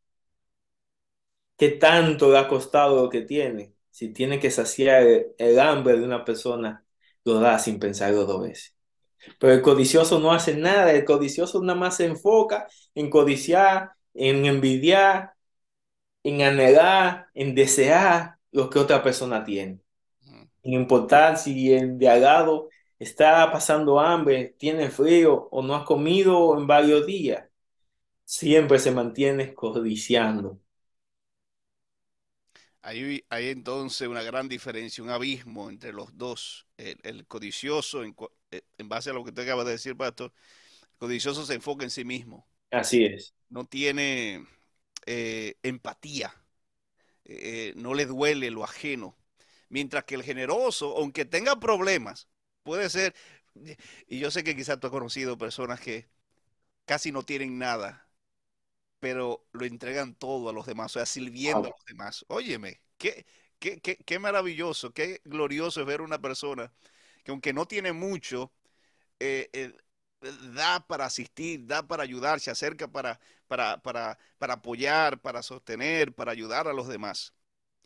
qué 1.57 1.71
tanto 1.71 2.31
le 2.31 2.39
ha 2.39 2.49
costado 2.49 3.05
lo 3.05 3.11
que 3.11 3.23
tiene. 3.23 3.75
Si 3.91 4.13
tiene 4.13 4.41
que 4.41 4.51
saciar 4.51 5.05
el 5.39 5.61
hambre 5.61 5.97
de 5.99 6.05
una 6.05 6.25
persona, 6.25 6.85
lo 7.25 7.41
da 7.41 7.59
sin 7.59 7.79
pensarlo 7.79 8.25
dos 8.27 8.43
veces. 8.43 8.75
Pero 9.39 9.53
el 9.53 9.63
codicioso 9.63 10.19
no 10.21 10.33
hace 10.33 10.57
nada, 10.57 10.93
el 10.93 11.05
codicioso 11.05 11.63
nada 11.63 11.79
más 11.79 11.97
se 11.97 12.07
enfoca 12.07 12.67
en 12.95 13.11
codiciar, 13.11 13.93
en 14.15 14.47
envidiar, 14.47 15.35
en 16.25 16.43
anhelar, 16.43 17.27
en 17.35 17.55
desear 17.55 18.37
lo 18.51 18.71
que 18.71 18.79
otra 18.79 19.03
persona 19.03 19.45
tiene. 19.45 19.81
Sin 20.63 20.75
importar 20.75 21.39
si 21.39 21.73
el 21.73 21.99
de 21.99 22.09
al 22.09 22.23
lado 22.23 22.69
está 22.99 23.51
pasando 23.53 24.01
hambre, 24.01 24.55
tiene 24.59 24.91
frío 24.91 25.49
o 25.51 25.63
no 25.63 25.75
ha 25.75 25.85
comido 25.85 26.57
en 26.59 26.67
varios 26.67 27.07
días, 27.07 27.49
siempre 28.25 28.79
se 28.79 28.93
mantiene 28.93 29.55
codiciando. 29.55 30.61
Hay, 32.83 33.25
hay 33.29 33.49
entonces 33.49 34.09
una 34.09 34.23
gran 34.23 34.49
diferencia, 34.49 35.05
un 35.05 35.11
abismo 35.11 35.71
entre 35.71 35.93
los 35.93 36.17
dos. 36.19 36.67
El, 36.77 37.27
codicioso, 37.27 38.03
en, 38.03 38.15
eh, 38.51 38.63
en, 38.77 38.89
base 38.89 39.11
a 39.11 39.13
lo 39.13 39.23
que 39.23 39.31
usted 39.31 39.45
acaba 39.45 39.65
de 39.65 39.73
decir, 39.73 39.97
Pastor, 39.97 40.33
el 40.83 40.99
codicioso 40.99 41.47
se 41.47 41.55
enfoca 41.55 41.85
en 41.85 41.91
sí 41.91 42.05
mismo. 42.05 42.47
Así 42.73 43.05
es. 43.05 43.35
No 43.49 43.67
tiene 43.67 44.45
eh, 45.07 45.57
empatía, 45.63 46.35
eh, 47.25 47.73
no 47.77 47.95
le 47.95 48.07
duele 48.07 48.51
lo 48.51 48.65
ajeno. 48.65 49.17
Mientras 49.69 50.05
que 50.05 50.17
el 50.17 50.23
generoso, 50.23 50.97
aunque 50.97 51.25
tenga 51.25 51.59
problemas, 51.59 52.29
puede 52.63 52.91
ser, 52.91 53.15
y 54.07 54.19
yo 54.19 54.31
sé 54.31 54.45
que 54.45 54.57
quizás 54.57 54.81
tú 54.81 54.89
has 54.89 54.93
conocido 54.93 55.39
personas 55.39 55.81
que 55.81 56.09
casi 56.85 57.13
no 57.13 57.23
tienen 57.23 57.59
nada, 57.59 58.07
pero 59.03 59.45
lo 59.53 59.65
entregan 59.65 60.15
todo 60.15 60.49
a 60.49 60.53
los 60.53 60.65
demás, 60.65 60.95
o 60.95 61.01
sea, 61.01 61.07
sirviendo 61.07 61.67
a 61.67 61.71
los 61.71 61.85
demás. 61.89 62.25
Óyeme, 62.29 62.81
qué, 62.99 63.27
qué, 63.59 63.81
qué, 63.81 63.97
qué 63.97 64.19
maravilloso, 64.21 64.93
qué 64.93 65.21
glorioso 65.25 65.81
es 65.81 65.87
ver 65.89 66.03
una 66.03 66.21
persona 66.21 66.73
que 67.25 67.33
aunque 67.33 67.53
no 67.53 67.67
tiene 67.67 67.93
mucho, 67.93 68.53
eh, 69.21 69.51
eh, 69.53 69.75
da 70.55 70.87
para 70.87 71.07
asistir, 71.07 71.67
da 71.67 71.87
para 71.87 72.05
ayudar, 72.05 72.41
se 72.41 72.53
acerca 72.53 72.89
para, 72.89 73.19
para, 73.49 73.83
para, 73.83 74.19
para 74.39 74.55
apoyar, 74.55 75.21
para 75.21 75.43
sostener, 75.43 76.15
para 76.15 76.33
ayudar 76.33 76.69
a 76.69 76.73
los 76.73 76.87
demás. 76.89 77.35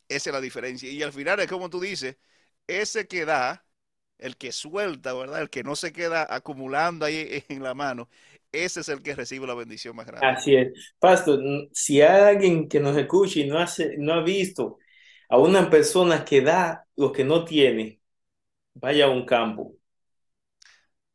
Esa 0.08 0.30
es 0.30 0.34
la 0.34 0.40
diferencia. 0.42 0.90
Y 0.90 1.02
al 1.02 1.12
final 1.14 1.40
es 1.40 1.48
como 1.48 1.70
tú 1.70 1.80
dices, 1.80 2.18
ese 2.66 3.08
que 3.08 3.24
da, 3.24 3.66
el 4.18 4.36
que 4.36 4.52
suelta, 4.52 5.14
¿verdad? 5.14 5.42
El 5.42 5.50
que 5.50 5.64
no 5.64 5.76
se 5.76 5.92
queda 5.92 6.26
acumulando 6.30 7.06
ahí 7.06 7.44
en 7.48 7.62
la 7.62 7.74
mano, 7.74 8.08
ese 8.52 8.80
es 8.80 8.88
el 8.88 9.02
que 9.02 9.14
recibe 9.14 9.46
la 9.46 9.54
bendición 9.54 9.94
más 9.96 10.06
grande. 10.06 10.26
Así 10.26 10.54
es. 10.54 10.72
Pastor, 10.98 11.40
si 11.72 12.00
hay 12.00 12.34
alguien 12.34 12.68
que 12.68 12.80
nos 12.80 12.96
escuche 12.96 13.40
y 13.40 13.46
no, 13.46 13.58
hace, 13.58 13.96
no 13.98 14.14
ha 14.14 14.22
visto 14.22 14.78
a 15.28 15.38
una 15.38 15.68
persona 15.68 16.24
que 16.24 16.40
da 16.40 16.86
lo 16.96 17.12
que 17.12 17.24
no 17.24 17.44
tiene, 17.44 18.00
vaya 18.74 19.06
a 19.06 19.10
un 19.10 19.24
campo. 19.24 19.74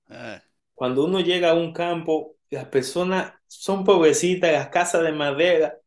Ah. 0.10 0.42
Cuando 0.74 1.06
uno 1.06 1.20
llega 1.20 1.52
a 1.52 1.54
un 1.54 1.74
campo, 1.74 2.36
las 2.50 2.66
personas 2.66 3.34
son 3.48 3.84
pobrecitas, 3.84 4.52
las 4.52 4.70
casas 4.70 5.04
de 5.04 5.12
madera, 5.12 5.78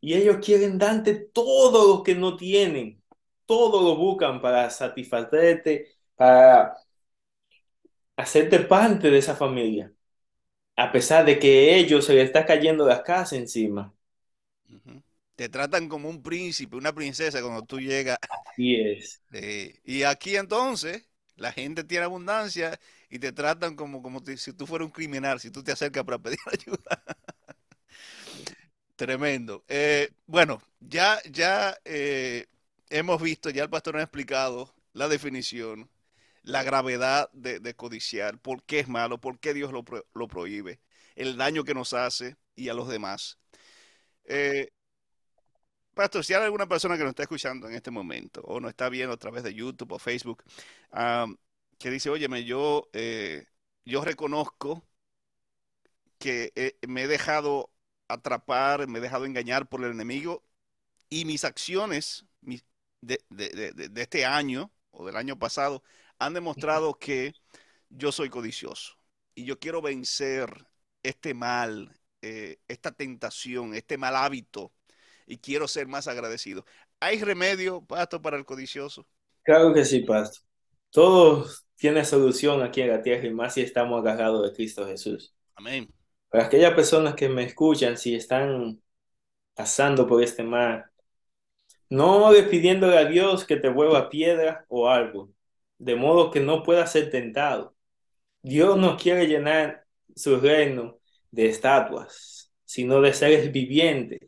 y 0.00 0.14
ellos 0.14 0.38
quieren 0.44 0.78
darte 0.78 1.14
todo 1.14 1.96
lo 1.96 2.02
que 2.02 2.14
no 2.14 2.36
tienen. 2.36 3.02
Todo 3.46 3.82
lo 3.82 3.96
buscan 3.96 4.40
para 4.40 4.70
satisfacerte, 4.70 5.88
para 6.14 6.76
hacerte 8.16 8.60
parte 8.60 9.10
de 9.10 9.18
esa 9.18 9.36
familia. 9.36 9.93
A 10.76 10.90
pesar 10.90 11.24
de 11.24 11.38
que 11.38 11.76
ellos 11.76 12.04
se 12.04 12.14
les 12.14 12.26
está 12.26 12.44
cayendo 12.44 12.86
la 12.86 13.02
casa 13.02 13.36
encima. 13.36 13.94
Te 15.36 15.48
tratan 15.48 15.88
como 15.88 16.08
un 16.08 16.22
príncipe, 16.22 16.76
una 16.76 16.92
princesa 16.92 17.40
cuando 17.42 17.62
tú 17.62 17.80
llegas. 17.80 18.18
Así 18.50 18.76
es. 18.76 19.20
y 19.84 20.02
aquí 20.04 20.36
entonces, 20.36 21.08
la 21.36 21.52
gente 21.52 21.82
tiene 21.84 22.04
abundancia 22.04 22.78
y 23.10 23.18
te 23.18 23.32
tratan 23.32 23.74
como, 23.74 24.02
como 24.02 24.22
si 24.36 24.52
tú 24.52 24.66
fueras 24.66 24.86
un 24.86 24.92
criminal, 24.92 25.40
si 25.40 25.50
tú 25.50 25.62
te 25.62 25.72
acercas 25.72 26.04
para 26.04 26.18
pedir 26.18 26.38
ayuda. 26.52 27.02
Tremendo. 28.96 29.64
Eh, 29.68 30.10
bueno, 30.26 30.62
ya, 30.80 31.18
ya 31.30 31.76
eh, 31.84 32.46
hemos 32.90 33.20
visto, 33.20 33.50
ya 33.50 33.64
el 33.64 33.70
pastor 33.70 33.94
nos 33.94 34.00
ha 34.00 34.04
explicado 34.04 34.72
la 34.92 35.08
definición, 35.08 35.90
la 36.44 36.62
gravedad 36.62 37.30
de, 37.32 37.74
codiciar, 37.74 38.38
por 38.38 38.62
qué 38.64 38.80
es 38.80 38.88
malo, 38.88 39.20
por 39.20 39.40
qué 39.40 39.54
Dios 39.54 39.72
lo, 39.72 39.84
lo, 40.14 40.28
prohíbe, 40.28 40.80
el 41.16 41.36
daño 41.36 41.64
que 41.64 41.74
nos 41.74 41.92
hace 41.94 42.36
y 42.54 42.68
a 42.68 42.74
los 42.74 42.88
demás. 42.88 43.38
Eh, 44.26 44.70
pastor, 45.94 46.24
si 46.24 46.34
hay 46.34 46.42
alguna 46.42 46.68
persona 46.68 46.96
que 46.96 47.02
nos 47.02 47.10
está 47.10 47.22
escuchando 47.22 47.68
en 47.68 47.74
este 47.74 47.90
momento 47.90 48.42
o 48.42 48.60
nos 48.60 48.70
está 48.70 48.88
viendo 48.88 49.14
a 49.14 49.16
través 49.16 49.42
de 49.42 49.54
YouTube 49.54 49.92
o 49.92 49.98
Facebook, 49.98 50.44
que 51.78 51.90
dice, 51.90 52.10
óyeme, 52.10 52.44
yo, 52.44 52.88
eh, 52.92 53.46
yo 53.84 54.04
reconozco 54.04 54.86
que 56.18 56.76
me 56.86 57.02
he 57.04 57.08
dejado 57.08 57.72
atrapar, 58.08 58.86
me 58.88 58.98
he 58.98 59.02
dejado 59.02 59.24
engañar 59.26 59.68
por 59.68 59.84
el 59.84 59.92
enemigo 59.92 60.44
y 61.08 61.24
mis 61.24 61.44
acciones 61.44 62.26
de, 63.00 63.92
este 63.96 64.24
año 64.24 64.72
o 64.90 65.06
del 65.06 65.16
año 65.16 65.38
pasado 65.38 65.82
han 66.18 66.34
demostrado 66.34 66.94
que 66.98 67.34
yo 67.88 68.12
soy 68.12 68.28
codicioso 68.30 68.94
y 69.34 69.44
yo 69.44 69.58
quiero 69.58 69.82
vencer 69.82 70.48
este 71.02 71.34
mal, 71.34 71.92
eh, 72.22 72.58
esta 72.68 72.92
tentación, 72.92 73.74
este 73.74 73.98
mal 73.98 74.16
hábito 74.16 74.72
y 75.26 75.38
quiero 75.38 75.68
ser 75.68 75.86
más 75.86 76.08
agradecido. 76.08 76.64
¿Hay 77.00 77.20
remedio, 77.20 77.82
Pastor, 77.82 78.22
para 78.22 78.36
el 78.36 78.44
codicioso? 78.44 79.06
Claro 79.42 79.72
que 79.74 79.84
sí, 79.84 80.00
Pastor. 80.00 80.42
Todos 80.90 81.66
tiene 81.76 82.04
solución 82.04 82.62
aquí 82.62 82.80
en 82.80 82.88
la 82.88 83.02
tierra 83.02 83.26
y 83.26 83.34
más 83.34 83.54
si 83.54 83.62
estamos 83.62 84.00
agarrados 84.00 84.48
de 84.48 84.54
Cristo 84.54 84.86
Jesús. 84.86 85.34
Amén. 85.54 85.92
Para 86.28 86.46
aquellas 86.46 86.74
personas 86.74 87.14
que 87.14 87.28
me 87.28 87.44
escuchan, 87.44 87.98
si 87.98 88.14
están 88.14 88.80
pasando 89.54 90.06
por 90.06 90.22
este 90.22 90.42
mar, 90.42 90.90
no 91.90 92.32
le 92.32 92.44
pidiéndole 92.44 92.96
a 92.98 93.04
Dios 93.04 93.44
que 93.44 93.56
te 93.56 93.68
vuelva 93.68 94.08
piedra 94.08 94.64
o 94.68 94.88
algo, 94.88 95.30
de 95.78 95.96
modo 95.96 96.30
que 96.30 96.40
no 96.40 96.62
pueda 96.62 96.86
ser 96.86 97.10
tentado. 97.10 97.74
Dios 98.42 98.76
no 98.78 98.96
quiere 98.96 99.26
llenar 99.26 99.84
su 100.14 100.38
reino 100.38 100.98
de 101.30 101.48
estatuas, 101.48 102.52
sino 102.64 103.00
de 103.00 103.12
seres 103.14 103.52
vivientes. 103.52 104.20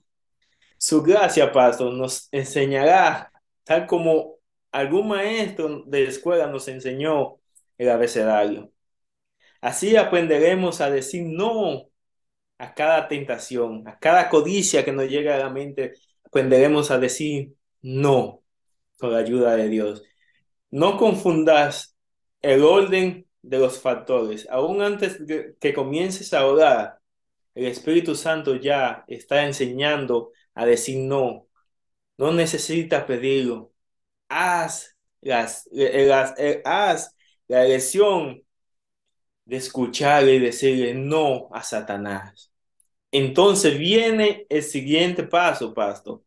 Su 0.78 1.02
gracia, 1.02 1.52
pastor, 1.52 1.92
nos 1.94 2.28
enseñará, 2.32 3.32
tal 3.64 3.86
como 3.86 4.36
algún 4.72 5.08
maestro 5.08 5.82
de 5.86 6.04
escuela 6.04 6.46
nos 6.46 6.68
enseñó 6.68 7.38
el 7.78 7.90
abecedario. 7.90 8.72
Así 9.60 9.96
aprenderemos 9.96 10.80
a 10.80 10.90
decir 10.90 11.24
no 11.24 11.88
a 12.58 12.74
cada 12.74 13.08
tentación, 13.08 13.86
a 13.88 13.98
cada 13.98 14.28
codicia 14.28 14.84
que 14.84 14.92
nos 14.92 15.08
llega 15.08 15.34
a 15.34 15.38
la 15.38 15.50
mente, 15.50 15.94
aprenderemos 16.24 16.90
a 16.90 16.98
decir 16.98 17.54
no 17.82 18.42
con 18.98 19.12
la 19.12 19.18
ayuda 19.18 19.56
de 19.56 19.68
Dios. 19.68 20.02
No 20.76 20.98
confundas 20.98 21.96
el 22.42 22.62
orden 22.62 23.26
de 23.40 23.58
los 23.58 23.80
factores. 23.80 24.46
Aún 24.50 24.82
antes 24.82 25.26
de 25.26 25.56
que 25.58 25.72
comiences 25.72 26.34
a 26.34 26.46
orar, 26.46 26.98
el 27.54 27.66
Espíritu 27.66 28.14
Santo 28.14 28.56
ya 28.56 29.04
está 29.08 29.46
enseñando 29.46 30.32
a 30.54 30.66
decir 30.66 30.98
no. 30.98 31.48
No 32.18 32.32
necesitas 32.32 33.04
pedirlo 33.04 33.72
haz, 34.28 34.94
las, 35.22 35.66
las, 35.72 36.34
eh, 36.38 36.60
haz 36.64 37.16
la 37.48 37.64
elección 37.64 38.42
de 39.46 39.56
escucharle 39.56 40.34
y 40.34 40.40
decirle 40.40 40.92
no 40.92 41.48
a 41.52 41.62
Satanás. 41.62 42.52
Entonces 43.10 43.78
viene 43.78 44.46
el 44.50 44.62
siguiente 44.62 45.22
paso, 45.22 45.72
pastor. 45.72 46.22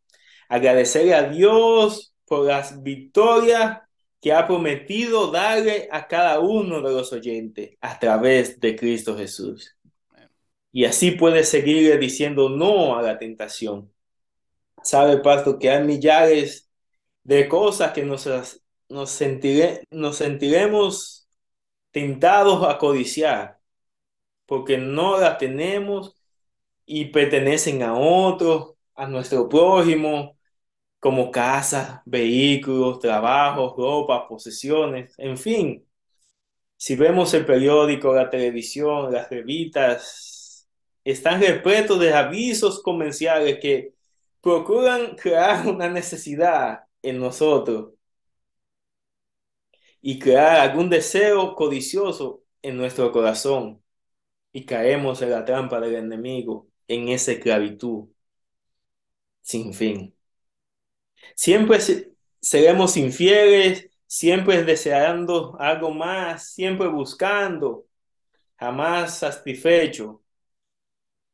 Agradecerle 0.50 1.14
a 1.14 1.30
Dios 1.30 2.16
por 2.26 2.48
las 2.48 2.82
victorias 2.82 3.82
que 4.22 4.34
ha 4.34 4.48
prometido 4.48 5.32
darle 5.32 5.88
a 5.92 6.08
cada 6.08 6.40
uno 6.40 6.82
de 6.82 6.92
los 6.94 7.14
oyentes 7.14 7.78
a 7.82 8.00
través 8.00 8.60
de 8.60 8.76
Cristo 8.76 9.18
Jesús. 9.18 9.78
Y 10.72 10.86
así 10.86 11.12
puede 11.12 11.44
seguir 11.44 11.98
diciendo 12.00 12.50
no 12.50 12.98
a 12.98 13.02
la 13.02 13.18
tentación. 13.18 13.92
Sabe, 14.84 15.18
pastor, 15.18 15.60
que 15.60 15.70
hay 15.70 15.84
millares 15.84 16.70
de 17.24 17.48
cosas 17.48 17.92
que 17.94 18.04
nos, 18.04 18.28
nos, 18.90 19.12
nos 19.92 20.16
sentiremos 20.18 21.28
tentados 21.92 22.68
a 22.68 22.78
codiciar, 22.78 23.60
porque 24.46 24.78
no 24.78 25.20
las 25.20 25.38
tenemos 25.38 26.16
y 26.86 27.06
pertenecen 27.06 27.84
a 27.84 27.98
otros, 27.98 28.76
a 28.96 29.08
nuestro 29.08 29.48
prójimo, 29.50 30.39
como 31.00 31.32
casas, 31.32 32.02
vehículos, 32.06 33.00
trabajos, 33.00 33.74
ropa, 33.78 34.28
posesiones, 34.28 35.14
en 35.18 35.38
fin. 35.38 35.86
Si 36.78 36.96
vemos 36.96 37.34
el 37.34 37.46
periódico, 37.46 38.14
la 38.16 38.30
televisión, 38.30 39.12
las 39.14 39.30
revistas, 39.30 40.68
están 41.04 41.42
repletos 41.42 42.00
de 42.00 42.14
avisos 42.14 42.82
comerciales 42.84 43.60
que 43.62 43.94
procuran 44.42 45.16
crear 45.16 45.68
una 45.68 45.90
necesidad 45.90 46.82
en 47.02 47.20
nosotros 47.20 47.94
y 50.02 50.20
crear 50.20 50.58
algún 50.70 50.90
deseo 50.90 51.56
codicioso 51.56 52.44
en 52.62 52.78
nuestro 52.78 53.12
corazón 53.12 53.84
y 54.52 54.66
caemos 54.66 55.22
en 55.22 55.32
la 55.32 55.46
trampa 55.46 55.80
del 55.82 55.96
enemigo, 55.96 56.70
en 56.88 57.10
esa 57.10 57.34
esclavitud 57.34 58.10
sin 59.42 59.74
fin. 59.74 60.14
Siempre 61.36 61.80
seremos 62.42 62.98
infieles, 62.98 63.90
siempre 64.08 64.64
deseando 64.64 65.56
algo 65.60 65.92
más, 65.92 66.52
siempre 66.54 66.88
buscando, 66.88 67.86
jamás 68.58 69.20
satisfecho. 69.20 70.22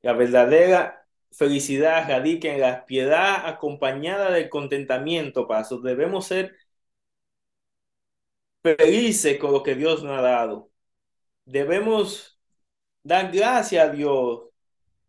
La 0.01 0.13
verdadera 0.13 1.07
felicidad 1.31 2.07
radica 2.09 2.49
en 2.53 2.61
la 2.61 2.85
piedad 2.85 3.47
acompañada 3.47 4.31
del 4.31 4.49
contentamiento, 4.49 5.47
paso. 5.47 5.79
Debemos 5.81 6.27
ser 6.27 6.55
felices 8.63 9.37
con 9.39 9.51
lo 9.53 9.63
que 9.63 9.75
Dios 9.75 10.03
nos 10.03 10.17
ha 10.17 10.21
dado. 10.21 10.71
Debemos 11.45 12.39
dar 13.03 13.31
gracias 13.31 13.87
a 13.87 13.91
Dios 13.91 14.41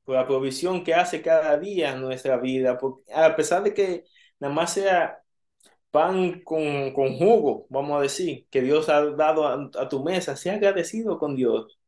por 0.04 0.16
la 0.16 0.26
provisión 0.26 0.84
que 0.84 0.94
hace 0.94 1.22
cada 1.22 1.58
día 1.58 1.92
en 1.92 2.00
nuestra 2.02 2.36
vida, 2.38 2.78
porque 2.78 3.12
a 3.12 3.34
pesar 3.36 3.62
de 3.62 3.74
que 3.74 4.04
nada 4.40 4.54
más 4.54 4.72
sea 4.74 5.22
pan 5.90 6.42
con, 6.42 6.92
con 6.94 7.16
jugo, 7.18 7.66
vamos 7.70 7.98
a 7.98 8.02
decir, 8.02 8.46
que 8.50 8.62
Dios 8.62 8.88
ha 8.88 9.04
dado 9.12 9.46
a, 9.46 9.88
tu 9.88 10.02
mesa, 10.04 10.36
sea 10.36 10.54
agradecido 10.54 11.18
con 11.18 11.36
Dios, 11.36 11.78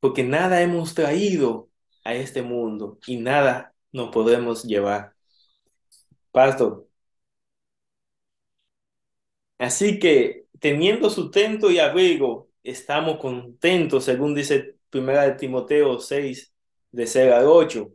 porque 0.00 0.22
nada 0.24 0.62
hemos 0.62 0.94
traído 0.94 1.70
a 2.04 2.14
este 2.14 2.42
mundo 2.42 2.98
y 3.06 3.16
nada 3.18 3.74
nos 3.92 4.10
podemos 4.10 4.64
llevar. 4.64 5.14
Pastor, 6.32 6.86
Así 9.58 9.98
que 9.98 10.46
teniendo 10.60 11.10
sustento 11.10 11.70
y 11.70 11.78
abrigo, 11.78 12.50
estamos 12.62 13.18
contentos, 13.18 14.04
según 14.04 14.34
dice 14.34 14.76
Primera 14.90 15.22
de 15.24 15.32
Timoteo 15.36 15.98
6, 16.00 16.52
de 16.92 17.06
0 17.06 17.36
al 17.36 17.46
8. 17.46 17.90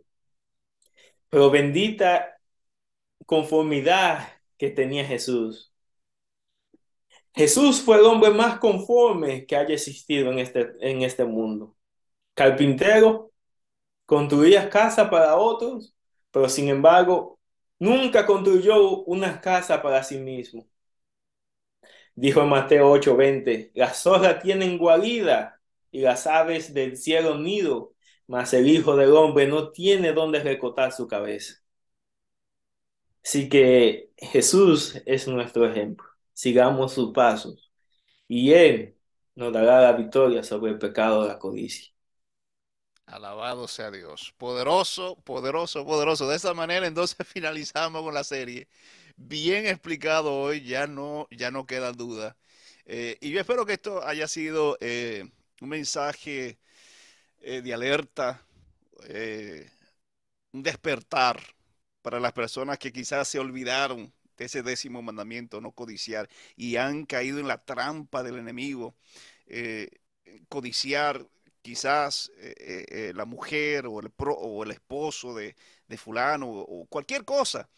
Pero 1.30 1.50
bendita 1.52 2.39
conformidad 3.30 4.28
que 4.58 4.72
tenía 4.72 5.06
Jesús. 5.06 5.72
Jesús 7.36 7.82
fue 7.82 7.98
el 7.98 8.06
hombre 8.06 8.32
más 8.32 8.60
conforme 8.60 9.46
que 9.46 9.56
haya 9.56 9.76
existido 9.76 10.32
en 10.32 10.40
este, 10.40 10.72
en 10.82 11.04
este 11.04 11.26
mundo. 11.26 11.76
Carpintero, 12.34 13.32
construía 14.06 14.70
casa 14.70 15.10
para 15.12 15.38
otros, 15.38 15.96
pero 16.32 16.50
sin 16.50 16.70
embargo, 16.70 17.40
nunca 17.80 18.26
construyó 18.26 19.04
una 19.06 19.42
casa 19.42 19.82
para 19.82 20.04
sí 20.04 20.18
mismo. 20.18 20.68
Dijo 22.16 22.42
en 22.42 22.50
Mateo 22.50 22.90
8:20, 22.92 23.72
las 23.76 24.02
zorras 24.04 24.42
tienen 24.42 24.78
guarida 24.80 25.62
y 25.92 26.02
las 26.02 26.28
aves 26.28 26.74
del 26.74 26.98
cielo 26.98 27.38
nido, 27.38 27.94
mas 28.28 28.54
el 28.56 28.68
Hijo 28.68 28.96
del 28.96 29.14
Hombre 29.14 29.48
no 29.48 29.72
tiene 29.72 30.14
donde 30.14 30.40
recotar 30.42 30.92
su 30.92 31.08
cabeza. 31.08 31.62
Así 33.30 33.48
que 33.48 34.10
Jesús 34.18 35.00
es 35.06 35.28
nuestro 35.28 35.70
ejemplo. 35.70 36.08
Sigamos 36.34 36.94
sus 36.94 37.14
pasos 37.14 37.72
y 38.28 38.54
Él 38.54 38.96
nos 39.36 39.54
dará 39.54 39.82
la 39.82 39.92
victoria 39.92 40.42
sobre 40.42 40.72
el 40.72 40.80
pecado 40.80 41.22
de 41.22 41.28
la 41.28 41.38
codicia. 41.38 41.94
Alabado 43.06 43.68
sea 43.68 43.92
Dios. 43.92 44.34
Poderoso, 44.36 45.16
poderoso, 45.24 45.86
poderoso. 45.86 46.28
De 46.28 46.38
esta 46.38 46.56
manera 46.56 46.88
entonces 46.88 47.18
finalizamos 47.28 48.02
con 48.02 48.16
la 48.16 48.24
serie 48.24 48.68
bien 49.16 49.68
explicado 49.68 50.34
hoy, 50.36 50.64
ya 50.64 50.88
no, 50.88 51.28
ya 51.30 51.52
no 51.52 51.68
queda 51.68 51.92
duda. 51.92 52.36
Eh, 52.86 53.20
y 53.22 53.30
yo 53.30 53.40
espero 53.40 53.64
que 53.64 53.74
esto 53.74 54.04
haya 54.04 54.28
sido 54.28 54.76
eh, 54.82 55.30
un 55.62 55.70
mensaje 55.70 56.58
eh, 57.42 57.62
de 57.62 57.74
alerta, 57.76 58.44
un 60.52 60.64
despertar 60.64 61.59
para 62.10 62.20
las 62.20 62.34
personas 62.34 62.80
que 62.80 62.92
quizás 62.92 63.28
se 63.28 63.38
olvidaron 63.38 64.12
de 64.36 64.46
ese 64.46 64.64
décimo 64.64 65.04
mandamiento, 65.04 65.62
no 65.62 65.74
codiciar, 65.74 66.28
y 66.56 66.78
han 66.78 67.06
caído 67.06 67.38
en 67.38 67.48
la 67.48 67.64
trampa 67.64 68.24
del 68.24 68.40
enemigo. 68.40 68.96
codiciar 70.48 71.28
quizás 71.62 72.32
la 73.14 73.26
mujer 73.26 73.86
o 73.88 74.00
el, 74.64 74.72
esposo 74.72 75.36
de, 75.36 75.56
fulano 75.98 76.50
o, 76.50 76.88
cualquier 76.88 77.26
cosa. 77.26 77.70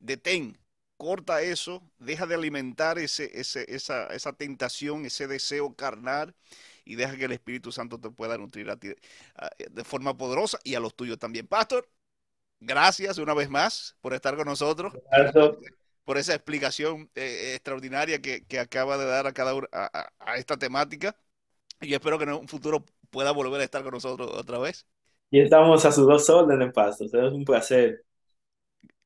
Detén, 0.00 0.58
corta 0.96 1.42
eso, 1.42 1.80
deja 2.00 2.26
de 2.26 2.34
alimentar 2.34 2.98
esa, 2.98 3.22
esa 3.22 4.32
tentación, 4.36 5.06
ese 5.06 5.28
deseo 5.28 5.76
carnal 5.76 6.34
y 6.84 6.96
deja 6.96 7.16
que 7.16 7.26
el 7.26 7.32
Espíritu 7.32 7.70
Santo 7.70 8.00
te 8.00 8.10
pueda 8.10 8.36
nutrir 8.36 8.68
a 8.70 8.76
ti 8.76 8.88
de 9.70 9.84
forma 9.84 10.16
poderosa 10.16 10.58
y 10.64 10.74
a 10.74 10.80
los 10.80 10.96
tuyos 10.96 11.20
también. 11.20 11.46
Pastor, 11.46 11.88
gracias 12.60 13.18
una 13.18 13.34
vez 13.34 13.48
más 13.48 13.96
por 14.00 14.14
estar 14.14 14.36
con 14.36 14.46
nosotros. 14.46 14.94
Por 16.04 16.18
esa 16.18 16.34
explicación 16.34 17.10
eh, 17.16 17.54
extraordinaria 17.54 18.20
que, 18.20 18.58
acaba 18.60 18.96
de 18.96 19.06
dar 19.06 19.26
a 19.26 19.32
cada 19.32 19.52
a, 19.72 20.10
a, 20.18 20.36
esta 20.36 20.56
temática. 20.56 21.16
Y 21.80 21.94
espero 21.94 22.16
que 22.18 22.24
en 22.24 22.32
un 22.32 22.48
futuro 22.48 22.84
pueda 23.10 23.32
volver 23.32 23.60
a 23.60 23.64
estar 23.64 23.82
con 23.82 23.92
nosotros 23.92 24.30
otra 24.32 24.58
vez. 24.58 24.86
Y 25.30 25.40
estamos 25.40 25.84
a 25.84 25.90
sus 25.90 26.06
dos 26.06 26.30
órdenes, 26.30 26.72
Pastor. 26.72 27.06
Es 27.26 27.32
un 27.32 27.44
placer. 27.44 28.04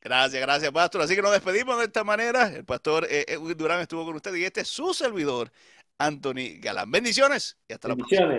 Gracias, 0.03 0.41
gracias, 0.41 0.73
pastor. 0.73 1.03
Así 1.03 1.15
que 1.15 1.23
nos 1.23 1.33
despedimos 1.33 1.79
de 1.79 1.85
esta 1.85 2.05
manera. 2.05 2.49
El 2.49 2.65
pastor 2.65 3.07
eh, 3.11 3.39
Durán 3.57 3.81
estuvo 3.81 4.05
con 4.05 4.17
usted 4.17 4.35
y 4.35 4.45
este 4.45 4.63
es 4.63 4.69
su 4.69 4.95
servidor, 4.95 5.53
Anthony 5.99 6.59
Galán. 6.59 6.91
Bendiciones 6.91 7.59
y 7.69 7.75
hasta 7.75 7.89
la 7.89 7.97
próxima. 7.97 8.35